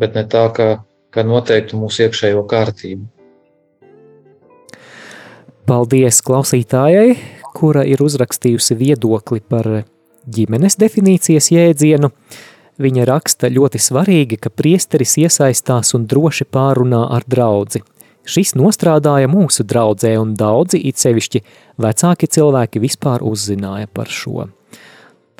bet 0.01 0.17
ne 0.19 0.27
tā, 0.29 0.47
ka, 0.57 0.69
ka 1.15 1.25
noteiktu 1.27 1.81
mūsu 1.81 2.07
iekšējo 2.07 2.45
kārtību. 2.51 3.07
Paldies 5.69 6.19
klausītājai, 6.27 7.15
kura 7.55 7.85
ir 7.87 8.03
uzrakstījusi 8.03 8.77
viedokli 8.81 9.43
par 9.47 9.69
ģimenes 10.27 10.79
definīcijas 10.81 11.53
jēdzienu. 11.55 12.11
Viņa 12.83 13.05
raksta 13.07 13.51
ļoti 13.53 13.79
svarīgi, 13.79 14.41
ka 14.43 14.51
priesteris 14.51 15.15
iesaistās 15.21 15.93
un 15.95 16.09
droši 16.11 16.49
pārunā 16.51 17.05
ar 17.15 17.27
draudzi. 17.29 17.85
Šis 18.23 18.55
nostrādāja 18.59 19.31
mūsu 19.31 19.67
draudzē 19.67 20.15
un 20.21 20.35
daudzi, 20.39 20.79
it 20.79 20.99
sevišķi 21.03 21.43
vecāki 21.83 22.29
cilvēki 22.31 22.83
vispār 22.83 23.23
uzzināja 23.27 23.91
par 23.91 24.11
šo. 24.11 24.47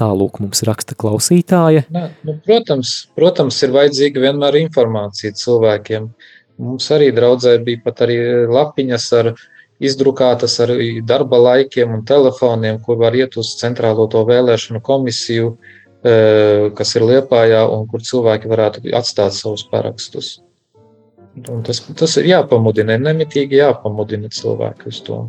Tālūk 0.03 0.41
mums 0.43 0.65
raksta 0.67 0.97
klausītāja. 0.99 1.85
Nē, 1.95 2.05
nu, 2.27 2.37
protams, 2.47 2.93
protams, 3.19 3.61
ir 3.63 3.75
vajadzīga 3.77 4.25
vienmēr 4.25 4.59
informācija 4.65 5.35
cilvēkiem. 5.39 6.09
Mums 6.63 6.89
arī 6.95 7.13
draudzē 7.15 7.57
bija 7.67 7.83
pat 7.85 8.03
arī 8.07 8.17
lapiņas 8.51 9.07
ar 9.21 9.31
izdrukātas 9.83 10.59
ar 10.63 10.73
darba 11.07 11.39
laikiem 11.43 11.95
un 11.99 12.03
telefoniem, 12.09 12.81
kur 12.83 12.99
var 13.01 13.15
iet 13.19 13.39
uz 13.39 13.55
centrālo 13.61 14.09
to 14.11 14.25
vēlēšanu 14.27 14.83
komisiju, 14.83 15.57
eh, 16.03 16.71
kas 16.79 16.97
ir 16.97 17.07
Liepājā, 17.07 17.63
un 17.71 17.87
kur 17.87 18.01
cilvēki 18.01 18.51
varētu 18.51 18.95
atstāt 18.99 19.39
savus 19.39 19.67
parakstus. 19.71 20.41
Un 21.49 21.63
tas, 21.63 21.81
tas 21.97 22.17
ir 22.21 22.29
jāpamudina, 22.29 22.99
nemitīgi 23.01 23.63
jāpamudina 23.63 24.29
cilvēki 24.29 24.91
uz 24.93 25.01
to. 25.07 25.21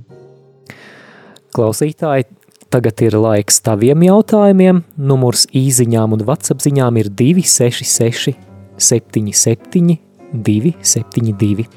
Klausītāji, 1.54 2.26
tagad 2.74 3.02
ir 3.06 3.14
laiks 3.22 3.62
taviem 3.62 4.02
jautājumiem. 4.08 4.82
Numurs 4.98 5.46
īziņām 5.54 6.16
un 6.16 6.26
vatsapziņām 6.26 6.98
ir 7.02 7.12
266 7.14 8.34
77 8.82 9.98
272 10.34 11.68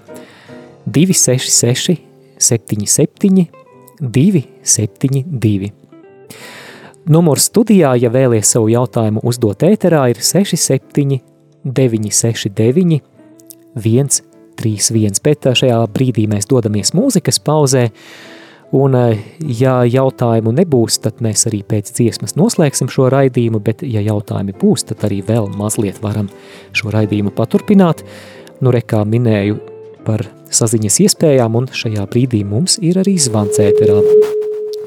266 0.87 1.99
77 2.39 3.49
272 4.01 5.73
Numurs 7.07 7.45
studijā, 7.53 7.93
ja 8.01 8.11
vēlies 8.11 8.49
savu 8.51 8.67
jautājumu 8.73 9.21
uzdot 9.29 9.63
ēterā, 9.63 10.09
ir 10.11 10.19
67 10.19 11.21
969 11.63 12.99
131, 13.77 15.21
bet 15.23 15.47
šajā 15.61 15.79
brīdī 15.93 16.25
mēs 16.31 16.49
dodamies 16.51 16.91
mūzikas 16.97 17.39
pauzē, 17.47 17.85
un 18.75 18.97
ja 19.61 19.75
jautājumu 19.87 20.55
nebūs, 20.57 20.99
tad 21.05 21.21
mēs 21.25 21.47
arī 21.51 21.63
pēc 21.67 21.93
dziesmas 21.97 22.37
noslēgsim 22.39 22.91
šo 22.93 23.11
raidījumu, 23.13 23.61
bet 23.63 23.85
ja 23.87 24.03
jautājumi 24.05 24.57
būs, 24.61 24.89
tad 24.91 25.05
arī 25.09 25.23
vēl 25.27 25.51
mazliet 25.59 26.01
varam 26.03 26.31
šo 26.77 26.91
raidījumu 26.95 27.35
paturpināt. 27.37 28.03
Nu, 28.61 28.73
rekā 28.73 29.03
minēju 29.05 29.59
par 30.07 30.25
saziņas 30.55 31.01
iespējām, 31.07 31.59
un 31.61 31.69
šajā 31.73 32.07
brīdī 32.11 32.43
mums 32.47 32.79
ir 32.85 33.01
arī 33.03 33.17
zvans 33.21 33.61
ēterā. 33.63 33.99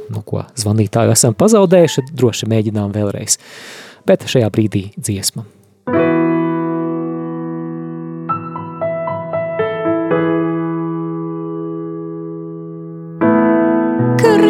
Nu, 0.10 0.24
ko 0.26 0.44
zvanītāju 0.58 1.14
esam 1.14 1.38
pazaudējuši, 1.38 2.08
droši 2.18 2.50
mēģinām 2.50 2.96
vēlreiz. 2.96 3.38
Bet 4.10 4.26
šajā 4.26 4.50
brīdī 4.54 4.90
dziesma. 4.98 5.46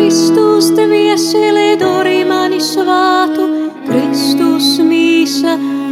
Kristus 0.10 0.72
tevi 0.74 1.04
ieselē 1.13 1.76
dorī 1.78 2.24
mani 2.26 2.58
svātu, 2.58 3.43
Kristus 3.86 4.80
mīsa 4.82 5.52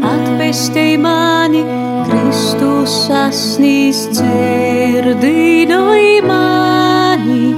atpestei 0.09 0.95
mani, 0.97 1.61
Kristus 2.07 2.95
sasnīs 3.03 3.99
dzirdinoj 4.17 6.07
mani. 6.25 7.51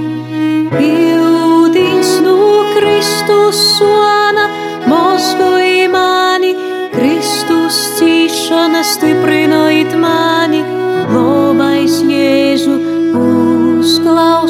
Pildins 0.74 2.12
nu 2.26 2.36
Kristus 2.76 3.64
svana, 3.78 4.44
mozgoj 4.84 5.88
mani, 5.96 6.52
Kristus 6.92 7.80
cīšana 7.96 8.84
stiprinojit 8.84 9.96
mani, 9.96 10.60
lobais 11.08 12.02
Jēzu 12.04 12.76
uzklausī 13.24 14.49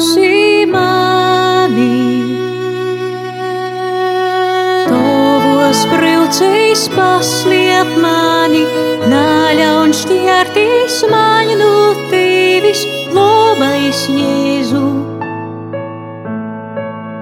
pasliep 7.21 7.89
mani, 8.01 8.63
naļaun 9.05 9.91
šķērtīs 9.93 10.95
mani 11.11 11.53
no 11.59 11.91
tevis, 12.09 12.81
lobais 13.13 13.99
Jēzu. 14.09 14.81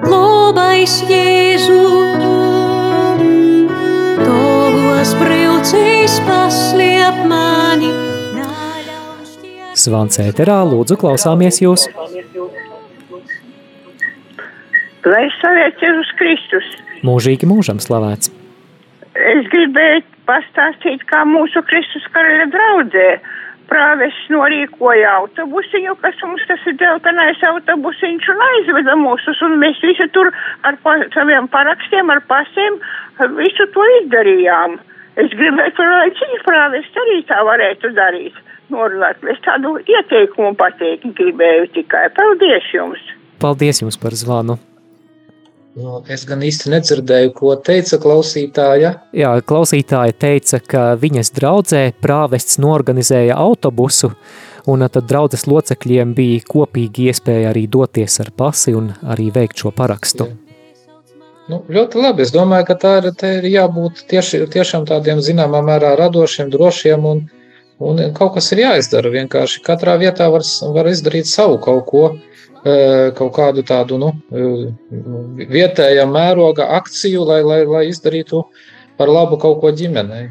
Lobais 0.08 0.96
Jēzu. 1.10 1.82
Tavos 4.24 5.14
braucējs 5.20 6.18
pasliep 6.30 7.20
mani, 7.28 7.92
Zvans 9.84 10.24
ēterā, 10.24 10.62
lūdzu 10.72 10.96
klausāmies 11.04 11.60
jūs. 11.60 11.90
Lai 15.12 15.28
slavēts 15.42 15.88
Jēzus 15.90 16.18
Kristus. 16.24 16.76
Mūžīgi 17.04 17.48
mūžam 17.52 17.84
slavēts. 17.84 18.39
Es 19.30 19.46
gribēju 19.52 20.06
pastāstīt, 20.30 21.04
kā 21.10 21.26
mūsu 21.28 21.62
Kristus 21.68 22.06
karaļa 22.14 22.48
draudzē 22.54 23.10
prāvests 23.70 24.30
norīkoja 24.34 25.12
autobusiņu, 25.20 25.96
kas 26.02 26.22
mums 26.26 26.46
tas 26.50 26.64
ir 26.70 26.78
dzeltenais 26.80 27.42
autobusiņš 27.52 28.30
un 28.34 28.44
aizveda 28.48 28.96
mūsus, 28.98 29.42
un 29.46 29.58
mēs 29.62 29.82
visi 29.86 30.08
tur 30.16 30.32
ar 30.66 30.78
pa, 30.86 30.96
saviem 31.14 31.50
parakstiem, 31.54 32.10
ar 32.10 32.24
pasiem, 32.32 32.80
visu 33.38 33.68
to 33.76 33.86
izdarījām. 34.00 34.80
Es 35.20 35.34
gribētu, 35.36 35.86
lai 35.86 36.10
cits 36.18 36.46
prāvests 36.48 37.04
arī 37.04 37.20
tā 37.30 37.42
varētu 37.46 37.94
darīt. 37.98 38.42
Norunāt, 38.74 39.22
es 39.30 39.40
tādu 39.46 39.76
ieteikumu 39.82 40.54
pateikt 40.58 41.08
gribēju 41.18 41.72
tikai. 41.78 42.08
Paldies 42.18 42.70
jums! 42.74 43.02
Paldies 43.42 43.82
jums 43.82 43.98
par 44.00 44.18
zvanu. 44.18 44.60
Nu, 45.78 46.00
Es 46.10 46.24
gan 46.26 46.42
īsti 46.42 46.72
nedzirdēju, 46.74 47.32
ko 47.38 47.54
teica 47.62 48.00
klausītāja. 48.02 48.94
Jā, 49.16 49.32
klausītāja 49.46 50.16
teica, 50.18 50.60
ka 50.66 50.84
viņas 51.00 51.30
draudzē 51.36 51.84
prāvests 52.02 52.58
norganizēja 52.62 53.38
autobusu, 53.38 54.10
un 54.70 54.88
tad 54.90 55.06
draudzes 55.12 55.46
locekļiem 55.48 56.16
bija 56.18 56.42
kopīgi 56.50 57.12
iespēja 57.12 57.54
arī 57.54 57.68
doties 57.70 58.20
ar 58.24 58.34
pasi 58.36 58.74
un 58.76 58.92
arī 59.06 59.30
veikt 59.36 59.62
šo 59.62 59.72
parakstu. 59.76 60.28
Nu, 61.50 61.64
ļoti 61.70 62.02
labi. 62.02 62.26
Es 62.26 62.34
domāju, 62.34 62.66
ka 62.68 62.76
tā 62.78 62.96
ir, 63.02 63.12
ir 63.40 63.50
jābūt 63.50 64.04
tieši, 64.10 64.44
tiešām 64.54 64.86
tādiem 64.90 65.22
zināmā 65.26 65.62
mērā 65.66 65.96
radošiem, 65.98 66.50
drošiem 66.54 67.06
un, 67.10 67.24
un 67.80 68.02
kaut 68.16 68.36
kas 68.36 68.52
ir 68.54 68.64
jāizdara. 68.66 69.12
Vienkārši 69.14 69.64
katrā 69.66 69.96
vietā 70.02 70.30
var, 70.32 70.44
var 70.76 70.90
izdarīt 70.92 71.30
savu 71.30 71.60
kaut 71.64 71.86
ko, 71.90 72.04
eh, 72.64 73.12
kaut 73.18 73.34
kādu 73.36 73.64
tādu 73.68 74.00
nu, 74.02 74.14
eh, 74.32 75.46
vietējā 75.50 76.06
mēroga 76.10 76.70
akciju, 76.80 77.26
lai, 77.26 77.42
lai, 77.44 77.64
lai 77.66 77.86
izdarītu 77.92 78.44
par 78.98 79.08
labu 79.08 79.40
kaut 79.40 79.62
ko 79.62 79.72
ģimenei. 79.72 80.30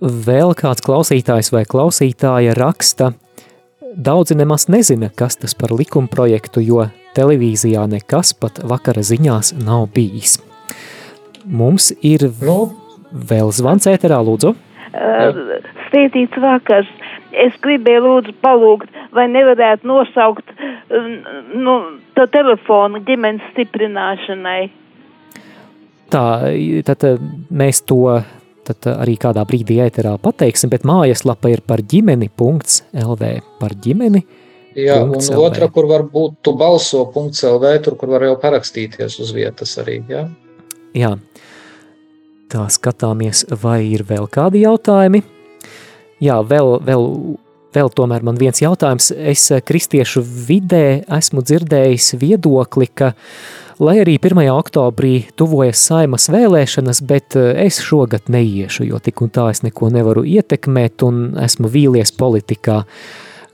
Vēl 0.00 0.54
kāds 0.56 0.80
klausītājs 0.80 1.50
vai 1.52 1.66
klausītāja 1.68 2.54
raksta, 2.56 3.12
daudzi 3.92 4.32
nemaz 4.38 4.64
nezina, 4.72 5.10
kas 5.14 5.36
tas 5.36 5.52
par 5.52 5.74
likumprojektu, 5.76 6.62
jo 6.64 6.86
televīzijā 7.16 7.84
nekas 7.90 8.32
pat 8.32 8.62
vakara 8.64 9.02
ziņās 9.04 9.52
nav 9.60 9.90
bijis. 9.92 10.38
Mums 11.44 11.90
ir 12.00 12.30
Nu, 12.40 12.72
vēl 13.12 13.52
zvans 13.52 13.88
ēterā, 13.90 14.20
lūdzu. 14.24 14.54
Svētīts 14.92 16.42
vakars. 16.42 16.90
Es 17.30 17.54
gribēju 17.62 18.02
lūdzu 18.06 18.34
palūgt, 18.42 18.90
vai 19.14 19.28
nevarētu 19.30 19.86
nosaukt 19.86 20.50
nu, 21.54 21.76
to 22.18 22.26
telefonu 22.34 22.98
ģimenes 23.06 23.44
stiprināšanai. 23.52 24.60
Tā, 26.10 26.24
tad 26.90 27.06
mēs 27.54 27.84
to 27.86 28.18
tad 28.70 28.86
arī 28.92 29.16
kādā 29.20 29.44
brīdī 29.48 29.80
ēterā 29.84 30.16
pateiksim, 30.22 30.70
bet 30.72 30.86
mājaslapa 30.88 31.50
ir 31.52 31.64
par 31.66 31.82
ģimeni.lv, 31.90 33.32
par 33.60 33.76
ģimeni. 33.86 34.22
jā, 34.78 35.00
un 35.02 35.18
LV. 35.18 35.38
otra, 35.42 35.68
kur 35.74 35.88
var 35.90 36.06
būt 36.06 36.40
tu 36.46 36.54
balso 36.58 37.04
punkts 37.14 37.42
LV, 37.46 37.72
tur, 37.84 37.96
kur 37.98 38.12
var 38.14 38.26
jau 38.28 38.36
parakstīties 38.42 39.18
uz 39.22 39.32
vietas 39.34 39.76
arī, 39.82 40.00
jā. 40.10 40.28
Jā, 40.94 41.14
tā 42.50 42.66
skatāmies, 42.72 43.44
vai 43.62 43.84
ir 43.92 44.04
vēl 44.08 44.26
kādi 44.30 44.64
jautājumi. 44.64 45.22
Jā, 46.20 46.40
vēl, 46.44 46.74
vēl, 46.84 47.06
vēl 47.74 47.90
tomēr 47.96 48.24
man 48.26 48.38
viens 48.40 48.60
jautājums. 48.60 49.10
Es 49.14 49.46
eh, 49.50 49.62
kristiešu 49.64 50.22
vidē 50.24 51.00
esmu 51.18 51.44
dzirdējis 51.46 52.12
viedokli, 52.20 52.90
ka, 52.92 53.12
lai 53.80 54.00
arī 54.02 54.18
1. 54.20 54.42
oktobrī 54.52 55.14
tuvojas 55.38 55.80
saimas 55.88 56.28
vēlēšanas, 56.32 57.02
bet 57.08 57.38
eh, 57.40 57.52
es 57.66 57.80
šogad 57.84 58.28
neiešu, 58.32 58.88
jo 58.90 59.00
tik 59.00 59.22
un 59.24 59.32
tā 59.32 59.48
es 59.54 59.64
neko 59.64 59.92
nevaru 59.94 60.26
ietekmēt 60.28 61.06
un 61.06 61.22
esmu 61.40 61.72
vīlies 61.72 62.12
politikā. 62.18 62.82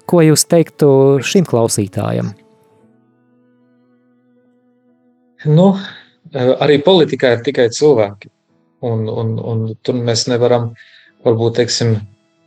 Ko 0.06 0.22
jūs 0.22 0.46
teiktu 0.50 0.88
šim 1.26 1.46
klausītājam? 1.46 2.32
Nu, 5.46 5.68
eh, 6.32 6.54
arī 6.56 6.80
politikā 6.82 7.36
ir 7.36 7.46
tikai 7.46 7.68
cilvēki. 7.70 8.32
Un, 8.84 9.06
un, 9.08 9.36
un 9.40 9.62
tur 9.82 9.96
mēs 10.04 10.26
nevaram, 10.28 10.70
varbūt, 11.24 11.56
teiksim, 11.60 11.94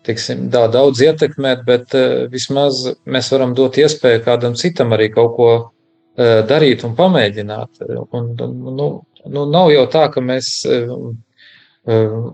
teiksim, 0.05 0.47
tā, 0.53 0.67
daudz 0.71 1.01
ietekmēt, 1.01 1.63
bet 1.65 1.95
uh, 1.97 2.27
vismaz 2.31 2.83
mēs 3.09 3.31
varam 3.33 3.55
dot 3.57 3.79
iespēju 3.81 4.21
kādam 4.27 4.57
citam 4.59 4.93
arī 4.95 5.09
kaut 5.13 5.33
ko 5.37 5.49
uh, 5.55 6.35
darīt 6.49 6.85
un 6.85 6.93
pamēģināt. 6.99 7.81
Un, 8.13 8.29
nu, 8.37 8.91
nu, 9.25 9.47
nav 9.49 9.73
jau 9.73 9.87
tā, 9.89 10.05
ka 10.13 10.21
mēs 10.21 10.51
uh, 10.69 11.09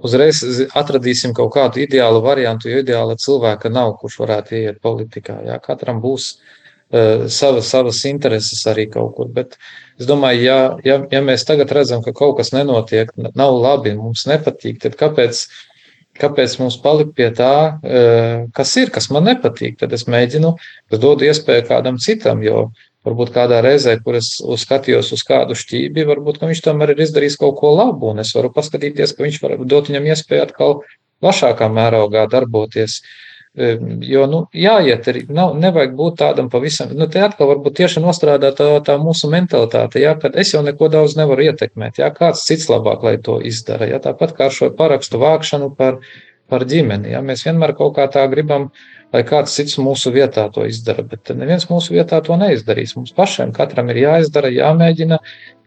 uzreiz 0.03 0.43
atradīsim 0.75 1.31
kaut 1.37 1.53
kādu 1.55 1.85
ideālu 1.85 2.19
variantu, 2.25 2.67
jo 2.67 2.83
ideāla 2.83 3.15
cilvēka 3.15 3.71
nav, 3.71 3.95
kurš 4.01 4.19
varētu 4.25 4.59
iet 4.59 4.83
politikā. 4.83 5.39
Jā, 5.47 5.61
katram 5.63 6.03
būs 6.03 6.33
uh, 6.33 6.64
savas, 6.91 7.69
savas 7.69 8.01
intereses 8.05 8.65
arī 8.69 8.87
kaut 8.91 9.15
kur. 9.17 9.29
Bet 9.31 9.57
es 9.99 10.07
domāju, 10.09 10.41
ja, 10.45 10.57
ja, 10.85 10.99
ja 11.11 11.21
mēs 11.25 11.45
tagad 11.47 11.71
redzam, 11.75 12.03
ka 12.05 12.13
kaut 12.15 12.37
kas 12.39 12.53
nenotiek, 12.55 13.11
nav 13.35 13.55
labi, 13.57 13.95
mums 13.97 14.25
nepatīk, 14.29 14.79
tad 14.83 14.97
kāpēc, 14.99 15.45
kāpēc 16.21 16.57
mums 16.61 16.79
palikt 16.83 17.15
pie 17.17 17.29
tā, 17.35 17.53
uh, 17.75 18.45
kas 18.55 18.75
ir, 18.81 18.91
kas 18.93 19.09
man 19.11 19.27
nepatīk? 19.31 19.79
Tad 19.81 19.95
es 19.97 20.05
mēģinu, 20.07 20.55
es 20.91 21.01
dodu 21.01 21.27
iespēju 21.27 21.67
kādam 21.71 21.99
citam, 22.01 22.43
jo 22.45 22.69
varbūt 23.05 23.33
kādā 23.35 23.61
reizē, 23.61 23.97
kur 24.01 24.17
es 24.17 24.35
skatījos 24.61 25.11
uz 25.13 25.23
kādu 25.25 25.57
šķībi, 25.57 26.07
varbūt 26.09 26.41
viņš 26.41 26.63
tomēr 26.65 26.95
ir 26.95 27.03
izdarījis 27.05 27.37
kaut 27.41 27.59
ko 27.59 27.75
labu, 27.77 28.13
un 28.13 28.23
es 28.23 28.33
varu 28.35 28.49
paskatīties, 28.53 29.13
ka 29.13 29.25
viņš 29.25 29.41
var 29.43 29.59
dot 29.61 29.91
viņam 29.91 30.09
iespēju 30.09 30.45
atkal 30.47 30.79
plašākā 31.23 31.69
mērogā 31.71 32.25
darboties. 32.31 33.01
Jo, 33.55 34.25
nu, 34.27 34.41
jāiet 34.51 35.05
arī, 35.07 35.21
nav, 35.31 35.53
nevajag 35.63 35.93
būt 35.95 36.17
tādam 36.19 36.49
pavisam, 36.51 36.89
nu, 36.91 37.07
te 37.07 37.21
atkal 37.23 37.47
varbūt 37.53 37.77
tieši 37.77 38.01
nostrādā 38.03 38.49
tā, 38.57 38.67
tā 38.83 38.97
mūsu 38.99 39.29
mentalitāte, 39.31 40.01
jā, 40.03 40.11
kad 40.19 40.35
es 40.35 40.51
jau 40.51 40.59
neko 40.65 40.89
daudz 40.91 41.15
nevaru 41.15 41.45
ietekmēt, 41.45 42.01
jā, 42.01 42.09
kāds 42.17 42.43
cits 42.49 42.67
labāk, 42.67 43.05
lai 43.07 43.15
to 43.23 43.37
izdara, 43.39 43.87
jā, 43.87 44.01
tāpat 44.03 44.35
kā 44.35 44.49
ar 44.49 44.57
šo 44.57 44.73
parakstu 44.75 45.21
vākšanu 45.23 45.71
par, 45.79 46.01
par 46.51 46.67
ģimeni, 46.67 47.13
jā, 47.15 47.23
mēs 47.23 47.45
vienmēr 47.47 47.77
kaut 47.79 47.95
kā 47.95 48.09
tā 48.11 48.27
gribam 48.33 48.67
lai 49.15 49.23
kāds 49.27 49.53
cits 49.55 49.77
mūsu 49.81 50.11
vietā 50.15 50.45
to 50.53 50.65
izdara. 50.67 51.05
Bet 51.07 51.31
neviens 51.37 51.67
mūsu 51.69 51.95
vietā 51.95 52.19
to 52.25 52.35
neizdarīs. 52.39 52.95
Mums 52.97 53.13
pašiem 53.15 53.53
katram 53.55 53.91
ir 53.93 54.01
jāizdara, 54.03 54.51
jāmēģina, 54.53 55.19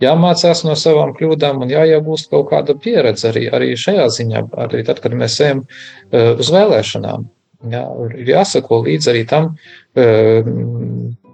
jāmācās 0.05 0.65
no 0.67 0.77
savām 0.79 1.15
kļūdām 1.17 1.65
un 1.65 1.73
jāiegūst 1.73 2.31
kaut 2.35 2.51
kāda 2.53 2.77
pieredze 2.77 3.31
arī, 3.33 3.47
arī 3.55 3.73
šajā 3.79 4.09
ziņā, 4.19 4.45
arī 4.67 4.85
tad, 4.89 5.03
kad 5.05 5.17
mēs 5.17 5.41
ejam 5.45 5.65
uh, 5.65 6.35
uz 6.37 6.53
vēlēšanām. 6.55 7.29
Jā, 7.67 7.83
ir 8.15 8.29
jāsako 8.31 8.85
līdzi 8.87 9.11
arī 9.11 9.25
tam, 9.27 9.49
uh, 9.99 10.51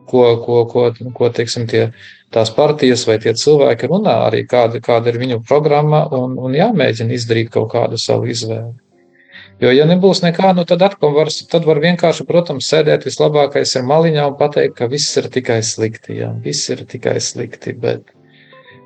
ko, 0.08 0.22
ko, 0.44 0.62
ko, 0.70 0.86
ko 1.18 1.28
teiksim, 1.36 1.66
tie, 1.68 1.90
tās 2.32 2.52
partijas 2.54 3.04
vai 3.08 3.18
tie 3.20 3.34
cilvēki 3.36 3.90
runā, 3.90 4.14
arī 4.28 4.44
kāda, 4.48 4.80
kāda 4.84 5.12
ir 5.12 5.20
viņu 5.20 5.42
programma, 5.48 6.06
un, 6.16 6.38
un 6.40 6.56
jāmēģina 6.56 7.12
izdarīt 7.12 7.52
kaut 7.52 7.70
kādu 7.74 8.00
savu 8.00 8.30
izvēli. 8.32 8.72
Jo, 9.62 9.70
ja 9.70 9.84
nebūs 9.86 10.24
nekā, 10.24 10.50
nu 10.56 10.64
tad 10.66 10.82
atkal 10.82 11.12
var, 11.14 11.30
tad 11.50 11.66
var 11.68 11.78
vienkārši, 11.82 12.26
protams, 12.26 12.66
sēdēt 12.72 13.06
vislabākais 13.06 13.76
ir 13.78 13.86
maliņā 13.86 14.26
un 14.32 14.38
pateikt, 14.40 14.74
ka 14.80 14.88
viss 14.90 15.14
ir 15.20 15.28
tikai 15.30 15.60
slikti. 15.62 16.18
Jā, 16.22 16.32
viss 16.42 16.72
ir 16.74 16.82
tikai 16.90 17.20
slikti. 17.22 17.76
Bet, 17.78 18.10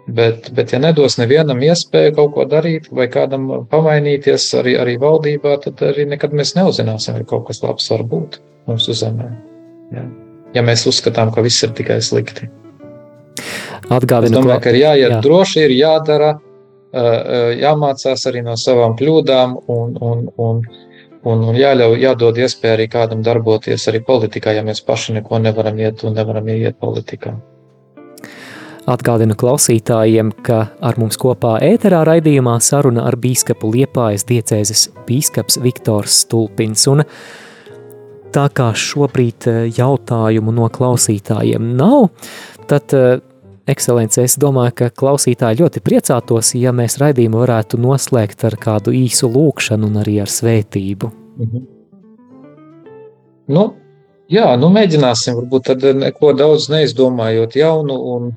bet, 0.08 0.50
bet 0.56 0.72
ja 0.72 0.80
nedos 0.82 1.18
nevienam 1.20 1.60
iespēju 1.64 2.14
kaut 2.16 2.34
ko 2.36 2.46
darīt 2.48 2.88
vai 2.94 3.08
kādam 3.12 3.48
pamainīties 3.70 4.48
arī, 4.60 4.76
arī 4.80 4.96
valdībā, 5.00 5.58
tad 5.64 5.82
arī 5.90 6.08
nekad 6.08 6.34
mēs 6.36 6.54
neuzzināsim, 6.58 7.18
vai 7.18 7.28
kaut 7.28 7.48
kas 7.48 7.62
labs 7.64 7.90
var 7.92 8.04
būt 8.08 8.40
mūsu 8.70 8.96
zemē. 8.96 9.28
Jā. 9.94 10.04
Ja 10.56 10.64
mēs 10.64 10.86
uzskatām, 10.88 11.32
ka 11.34 11.44
viss 11.44 11.64
ir 11.64 11.74
tikai 11.76 12.00
slikti. 12.04 12.48
Atgādinu, 13.88 14.32
es 14.32 14.36
domāju, 14.36 14.60
ka 14.64 14.72
ir 14.72 14.82
jāiet 14.82 15.12
jā. 15.12 15.22
droši, 15.24 15.64
ir 15.68 15.74
jādara 15.76 16.34
jāmācās 16.92 18.26
arī 18.26 18.42
no 18.42 18.56
savām 18.56 18.96
kļūdām 18.96 19.58
un, 19.68 19.96
un, 20.00 20.28
un, 20.36 20.62
un, 21.22 21.44
un 21.50 21.56
jāļauj, 21.56 22.00
jādod 22.00 22.38
iespēja 22.38 22.78
arī 22.78 22.88
kādam 22.88 23.22
darboties 23.22 23.88
arī 23.88 24.00
politikā, 24.00 24.54
ja 24.56 24.64
mēs 24.64 24.80
paši 24.80 25.18
neko 25.18 25.38
nevaram 25.38 25.78
iet 25.78 26.04
un 26.04 26.14
nevaram 26.16 26.48
iet 26.48 26.78
politikā. 26.80 27.36
Atgādinu 28.88 29.36
klausītājiem, 29.36 30.30
ka 30.46 30.62
ar 30.80 30.96
mums 31.00 31.18
kopā 31.20 31.58
ēterā 31.66 32.00
raidījumā 32.08 32.54
saruna 32.64 33.04
ar 33.08 33.18
bīskapu 33.20 33.68
Liepājas 33.74 34.24
diecēzes 34.28 34.86
bīskaps 35.08 35.58
Viktors 35.60 36.22
Stulpins. 36.22 36.86
Un 36.88 37.04
tā 38.32 38.46
kā 38.48 38.70
šobrīd 38.72 39.50
jautājumu 39.76 40.54
no 40.56 40.70
klausītājiem 40.72 41.74
nav, 41.76 42.08
tad 42.70 42.96
Ekscelence, 43.68 44.22
es 44.24 44.38
domāju, 44.40 44.72
ka 44.80 44.86
klausītāji 44.96 45.60
ļoti 45.60 45.82
priecātos, 45.84 46.54
ja 46.56 46.72
mēs 46.72 46.96
raidījumu 47.02 47.42
varētu 47.42 47.76
noslēgt 47.82 48.46
ar 48.48 48.56
kādu 48.56 48.94
īsu 48.96 49.28
lūkšanu 49.28 49.90
un 49.90 49.98
arī 50.00 50.14
ar 50.22 50.32
svētību. 50.32 51.10
Mhm. 51.36 51.66
Nu, 53.52 53.64
jā, 54.32 54.48
nu 54.60 54.72
mēģināsim, 54.72 55.36
varbūt 55.42 55.68
tad 55.68 55.84
neko 56.00 56.32
daudz 56.36 56.70
neizdomājot 56.72 57.56
jaunu 57.60 57.96
un 58.14 58.32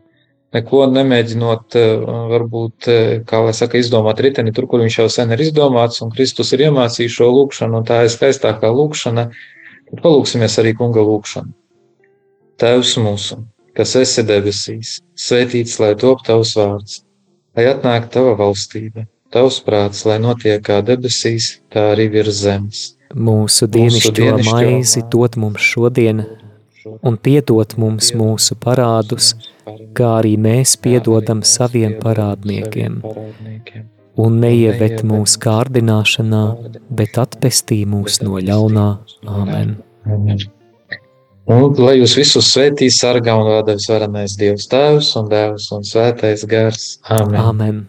neko 0.55 0.81
nemēģinot, 0.91 1.77
eh, 1.79 1.93
varbūt, 2.33 2.87
eh, 2.87 3.19
kā 3.27 3.43
lai 3.45 3.53
saka, 3.53 3.79
izdomāt 3.79 4.19
riteni 4.19 4.53
tur, 4.53 4.67
kur 4.67 4.79
viņš 4.83 4.99
jau 4.99 5.09
sen 5.09 5.31
ir 5.31 5.45
izdomāts, 5.45 6.01
un 6.01 6.11
Kristus 6.11 6.53
ir 6.53 6.67
iemācījis 6.67 7.17
šo 7.19 7.31
lūkšanu, 7.31 7.77
un 7.77 7.87
tā 7.87 8.03
ir 8.03 8.13
skaistākā 8.13 8.69
lūkšana, 8.69 9.31
tad 9.89 10.03
palūksimies 10.03 10.59
arī 10.59 10.75
kunga 10.77 11.01
lūkšanu. 11.01 11.53
Tēvs 12.61 12.97
mūsu! 13.01 13.43
kas 13.77 13.95
esi 13.99 14.23
debesīs, 14.27 14.99
svētīts 15.17 15.79
lai 15.81 15.93
top 15.99 16.23
tavs 16.27 16.55
vārds, 16.59 17.01
lai 17.57 17.67
atnāk 17.71 18.09
tava 18.13 18.35
valstība, 18.39 19.05
tavs 19.33 19.61
prāts, 19.65 20.03
lai 20.07 20.19
notiek 20.23 20.63
kā 20.65 20.81
debesīs, 20.85 21.57
tā 21.71 21.91
arī 21.95 22.09
virs 22.17 22.43
zemes. 22.43 22.83
Mūsu 23.11 23.67
dienascho 23.67 24.37
maizi 24.47 25.03
dod 25.11 25.35
mums 25.39 25.63
šodien, 25.73 26.23
un 26.85 27.17
piedod 27.17 27.75
mums 27.81 28.11
mūsu 28.17 28.55
parādus, 28.61 29.33
kā 29.97 30.13
arī 30.19 30.35
mēs 30.41 30.77
piedodam 30.81 31.43
saviem 31.45 31.97
parādniekiem. 32.01 33.01
Un 34.21 34.39
neieved 34.43 35.05
mūsu 35.07 35.39
kārdināšanā, 35.41 36.41
bet 36.97 37.19
atpestī 37.21 37.81
mūs 37.89 38.19
no 38.25 38.41
ļaunā. 38.41 38.87
Āmen. 39.25 39.77
Amen. 40.05 40.41
Un 41.51 41.79
lai 41.81 41.95
jūs 41.97 42.13
visus 42.19 42.51
svētīs, 42.53 42.99
sargā 43.01 43.33
un 43.35 43.47
vada 43.49 43.73
visvarenais 43.75 44.35
Dievs 44.39 44.67
Tēvs 44.71 45.15
un 45.19 45.31
Dēvs 45.31 45.71
un 45.75 45.87
Svētais 45.87 46.45
Gars. 46.47 46.99
Amen. 47.09 47.39
Amen. 47.41 47.81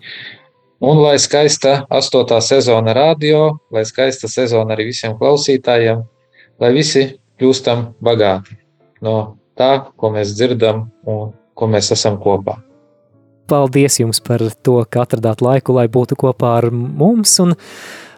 Un 0.83 0.99
lai 0.99 1.19
skaista 1.23 1.83
astotā 1.95 2.41
sezona 2.43 2.95
radio, 2.97 3.53
lai 3.71 3.85
skaista 3.87 4.31
sezona 4.31 4.75
arī 4.75 4.89
visiem 4.91 5.15
klausītājiem, 5.21 6.03
lai 6.63 6.73
visi 6.75 7.05
kļūstam 7.39 7.93
bagāti 8.03 8.62
no 9.03 9.17
tā, 9.59 9.73
ko 9.97 10.13
mēs 10.15 10.35
dzirdam 10.37 10.87
un 11.09 11.33
ko 11.55 11.69
mēs 11.71 11.93
esam 11.95 12.19
kopā. 12.23 12.59
Paldies 13.51 13.99
jums 14.01 14.23
par 14.25 14.45
to, 14.65 14.79
ka 14.89 15.03
atradāt 15.05 15.43
laiku, 15.45 15.75
lai 15.77 15.89
būtu 15.93 16.17
kopā 16.17 16.55
ar 16.63 16.71
mums 16.73 17.35
un 17.43 17.53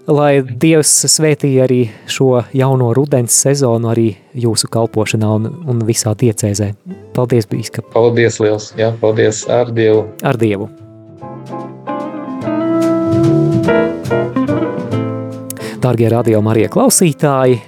lai 0.06 0.44
Dievs 0.44 0.92
svētīja 1.10 1.64
arī 1.64 1.80
šo 2.06 2.44
jauno 2.54 2.92
rudens 2.94 3.34
sezonu 3.46 3.90
arī 3.90 4.10
jūsu 4.36 4.68
kalpošanā 4.70 5.32
un, 5.40 5.50
un 5.66 5.82
visā 5.88 6.12
tiecēzē. 6.20 6.74
Paldies, 7.16 7.48
bīskap! 7.50 7.88
Paldies 7.96 8.38
liels! 8.44 8.70
Jā, 8.78 8.92
paldies 9.00 9.46
ar 9.50 9.72
Dievu! 9.74 10.06
Ar 10.22 10.38
Dievu! 10.38 10.68
Dārgie 15.84 16.08
radio 16.08 16.38
Marija 16.40 16.70
klausītāji, 16.72 17.58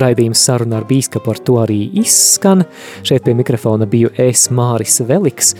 raidījums 0.00 0.42
saruna 0.46 0.80
ar 0.80 0.86
bīskapu 0.88 1.24
par 1.24 1.40
to 1.44 1.58
arī 1.62 1.80
izskan. 2.00 2.64
Šeit 3.06 3.24
pie 3.26 3.34
mikrofona 3.36 3.88
biju 3.90 4.12
es 4.20 4.48
Māris 4.54 5.00
Veliks, 5.06 5.54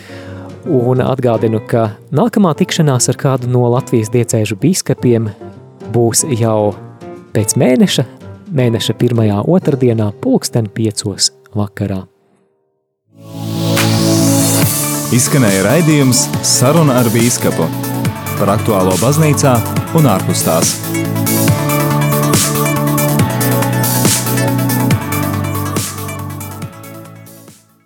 un 0.64 1.02
atgādinu, 1.04 1.60
ka 1.68 1.90
nākamā 2.14 2.54
tikšanās 2.58 3.10
ar 3.12 3.20
kādu 3.20 3.50
no 3.52 3.66
Latvijas 3.74 4.12
diecēžu 4.14 4.58
bīskapiem 4.60 5.30
būs 5.94 6.24
jau 6.38 6.74
pēc 7.34 7.56
mēneša, 7.60 8.06
mēneša 8.54 8.96
pirmajā 9.00 9.44
otrdienā, 9.50 10.10
pulksten 10.22 10.70
piecos 10.72 11.32
vakarā. 11.54 12.04
Izskanēja 15.14 15.62
raidījums 15.68 16.24
Saruna 16.42 16.98
ar 17.02 17.10
bīskapu 17.14 17.68
par 18.38 18.56
aktuālo 18.56 18.96
baznīcā 18.98 19.54
un 19.94 20.10
ārpus 20.10 20.42
tās. 20.46 20.74